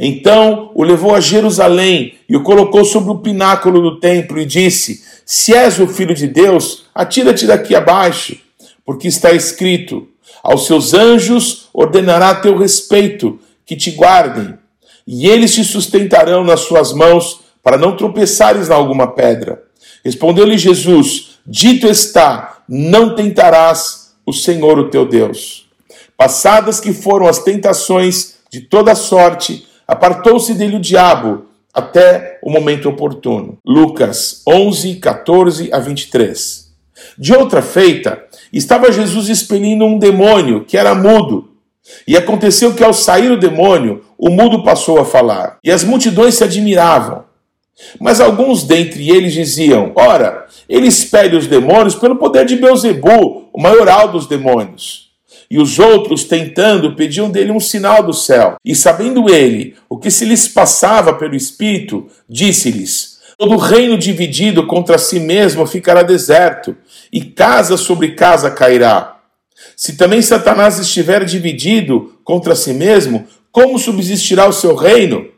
Então 0.00 0.70
o 0.74 0.84
levou 0.84 1.14
a 1.14 1.20
Jerusalém 1.20 2.14
e 2.26 2.34
o 2.34 2.42
colocou 2.42 2.82
sobre 2.82 3.10
o 3.10 3.18
pináculo 3.18 3.82
do 3.82 4.00
templo 4.00 4.40
e 4.40 4.46
disse: 4.46 5.04
Se 5.26 5.54
és 5.54 5.78
o 5.78 5.86
filho 5.86 6.14
de 6.14 6.26
Deus, 6.26 6.86
atira-te 6.94 7.46
daqui 7.46 7.74
abaixo 7.74 8.47
porque 8.88 9.06
está 9.06 9.32
escrito: 9.32 10.08
Aos 10.42 10.64
seus 10.64 10.94
anjos 10.94 11.68
ordenará 11.74 12.34
teu 12.36 12.56
respeito, 12.56 13.38
que 13.66 13.76
te 13.76 13.90
guardem, 13.90 14.54
e 15.06 15.28
eles 15.28 15.54
te 15.54 15.62
sustentarão 15.62 16.42
nas 16.42 16.60
suas 16.60 16.94
mãos, 16.94 17.42
para 17.62 17.76
não 17.76 17.94
tropeçares 17.94 18.70
em 18.70 18.72
alguma 18.72 19.08
pedra. 19.08 19.62
Respondeu-lhe 20.02 20.56
Jesus: 20.56 21.38
Dito 21.46 21.86
está, 21.86 22.62
não 22.66 23.14
tentarás 23.14 24.14
o 24.24 24.32
Senhor 24.32 24.78
o 24.78 24.88
teu 24.88 25.06
Deus. 25.06 25.68
Passadas 26.16 26.80
que 26.80 26.94
foram 26.94 27.28
as 27.28 27.40
tentações 27.40 28.36
de 28.50 28.62
toda 28.62 28.94
sorte, 28.94 29.68
apartou-se 29.86 30.54
dele 30.54 30.76
o 30.76 30.80
diabo 30.80 31.44
até 31.74 32.38
o 32.42 32.50
momento 32.50 32.88
oportuno. 32.88 33.58
Lucas 33.66 34.40
11, 34.48 34.94
14 34.94 35.68
a 35.74 35.78
23. 35.78 36.68
De 37.18 37.34
outra 37.34 37.60
feita, 37.60 38.27
estava 38.52 38.92
Jesus 38.92 39.28
expelindo 39.28 39.84
um 39.84 39.98
demônio 39.98 40.64
que 40.64 40.76
era 40.76 40.94
mudo. 40.94 41.50
E 42.06 42.16
aconteceu 42.16 42.74
que 42.74 42.84
ao 42.84 42.92
sair 42.92 43.30
o 43.30 43.38
demônio, 43.38 44.04
o 44.18 44.30
mudo 44.30 44.62
passou 44.62 44.98
a 44.98 45.04
falar, 45.04 45.58
e 45.64 45.70
as 45.70 45.84
multidões 45.84 46.34
se 46.34 46.44
admiravam. 46.44 47.24
Mas 48.00 48.20
alguns 48.20 48.64
dentre 48.64 49.10
eles 49.10 49.32
diziam: 49.32 49.92
Ora, 49.94 50.46
ele 50.68 50.88
expele 50.88 51.36
os 51.36 51.46
demônios 51.46 51.94
pelo 51.94 52.16
poder 52.16 52.44
de 52.44 52.56
Beuzebu, 52.56 53.48
o 53.52 53.60
maioral 53.60 54.08
dos 54.08 54.26
demônios. 54.26 55.08
E 55.50 55.58
os 55.58 55.78
outros, 55.78 56.24
tentando, 56.24 56.94
pediam 56.94 57.30
dele 57.30 57.52
um 57.52 57.60
sinal 57.60 58.02
do 58.02 58.12
céu. 58.12 58.56
E 58.62 58.74
sabendo 58.74 59.30
ele 59.30 59.76
o 59.88 59.96
que 59.96 60.10
se 60.10 60.26
lhes 60.26 60.46
passava 60.46 61.14
pelo 61.14 61.34
Espírito, 61.34 62.06
disse-lhes: 62.28 63.17
Todo 63.38 63.56
reino 63.56 63.96
dividido 63.96 64.66
contra 64.66 64.98
si 64.98 65.20
mesmo 65.20 65.64
ficará 65.64 66.02
deserto, 66.02 66.76
e 67.12 67.20
casa 67.20 67.76
sobre 67.76 68.16
casa 68.16 68.50
cairá. 68.50 69.20
Se 69.76 69.96
também 69.96 70.20
Satanás 70.20 70.80
estiver 70.80 71.24
dividido 71.24 72.18
contra 72.24 72.56
si 72.56 72.74
mesmo, 72.74 73.28
como 73.52 73.78
subsistirá 73.78 74.48
o 74.48 74.52
seu 74.52 74.74
reino? 74.74 75.28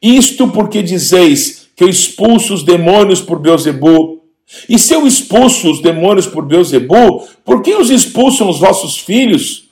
Isto 0.00 0.48
porque 0.48 0.84
dizeis 0.84 1.66
que 1.74 1.82
eu 1.82 1.88
expulso 1.88 2.54
os 2.54 2.62
demônios 2.62 3.20
por 3.20 3.40
Beuzebu. 3.40 4.22
E 4.68 4.78
se 4.78 4.94
eu 4.94 5.04
expulso 5.04 5.68
os 5.68 5.82
demônios 5.82 6.28
por 6.28 6.46
Beuzebu, 6.46 7.26
por 7.44 7.60
que 7.60 7.74
os 7.74 7.90
expulsam 7.90 8.48
os 8.48 8.60
vossos 8.60 8.98
filhos? 8.98 9.64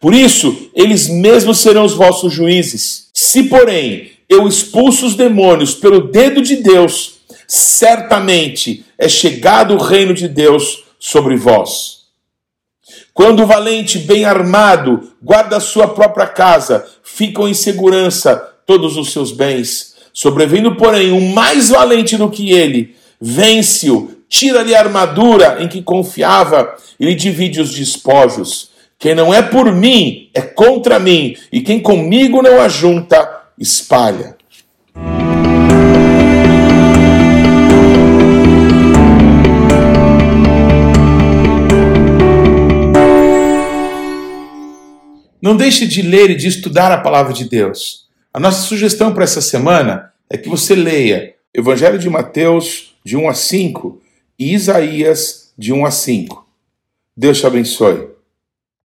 Por 0.00 0.14
isso, 0.14 0.70
eles 0.72 1.08
mesmos 1.08 1.58
serão 1.58 1.84
os 1.84 1.94
vossos 1.94 2.32
juízes. 2.32 3.08
Se, 3.12 3.44
porém, 3.44 4.10
eu 4.28 4.46
expulso 4.46 5.06
os 5.06 5.14
demônios 5.14 5.74
pelo 5.74 6.08
dedo 6.08 6.42
de 6.42 6.56
Deus, 6.56 7.20
certamente 7.46 8.84
é 8.98 9.08
chegado 9.08 9.74
o 9.74 9.78
reino 9.78 10.12
de 10.12 10.28
Deus 10.28 10.84
sobre 10.98 11.36
vós. 11.36 11.98
Quando 13.14 13.42
o 13.42 13.46
valente, 13.46 13.98
bem 13.98 14.24
armado, 14.24 15.12
guarda 15.22 15.56
a 15.56 15.60
sua 15.60 15.88
própria 15.88 16.26
casa, 16.26 16.86
ficam 17.02 17.48
em 17.48 17.54
segurança 17.54 18.36
todos 18.66 18.96
os 18.96 19.12
seus 19.12 19.32
bens. 19.32 19.96
Sobrevindo, 20.12 20.76
porém, 20.76 21.10
um 21.10 21.32
mais 21.32 21.70
valente 21.70 22.16
do 22.16 22.30
que 22.30 22.52
ele, 22.52 22.94
vence-o, 23.20 24.12
tira-lhe 24.28 24.74
a 24.74 24.80
armadura 24.80 25.58
em 25.60 25.68
que 25.68 25.82
confiava 25.82 26.76
e 27.00 27.06
lhe 27.06 27.14
divide 27.14 27.60
os 27.60 27.74
despojos. 27.74 28.70
Quem 28.98 29.14
não 29.14 29.32
é 29.32 29.40
por 29.42 29.72
mim 29.72 30.28
é 30.34 30.40
contra 30.40 30.98
mim, 30.98 31.36
e 31.52 31.60
quem 31.60 31.80
comigo 31.80 32.42
não 32.42 32.60
ajunta, 32.60 33.37
espalha. 33.58 34.36
Não 45.40 45.56
deixe 45.56 45.86
de 45.86 46.02
ler 46.02 46.30
e 46.30 46.34
de 46.34 46.48
estudar 46.48 46.92
a 46.92 47.00
palavra 47.00 47.32
de 47.32 47.48
Deus. 47.48 48.08
A 48.32 48.40
nossa 48.40 48.62
sugestão 48.62 49.14
para 49.14 49.24
essa 49.24 49.40
semana 49.40 50.12
é 50.28 50.36
que 50.36 50.48
você 50.48 50.74
leia 50.74 51.34
Evangelho 51.54 51.98
de 51.98 52.10
Mateus 52.10 52.94
de 53.04 53.16
1 53.16 53.28
a 53.28 53.34
5 53.34 54.02
e 54.38 54.54
Isaías 54.54 55.52
de 55.56 55.72
1 55.72 55.86
a 55.86 55.90
5. 55.90 56.46
Deus 57.16 57.38
te 57.38 57.46
abençoe. 57.46 58.17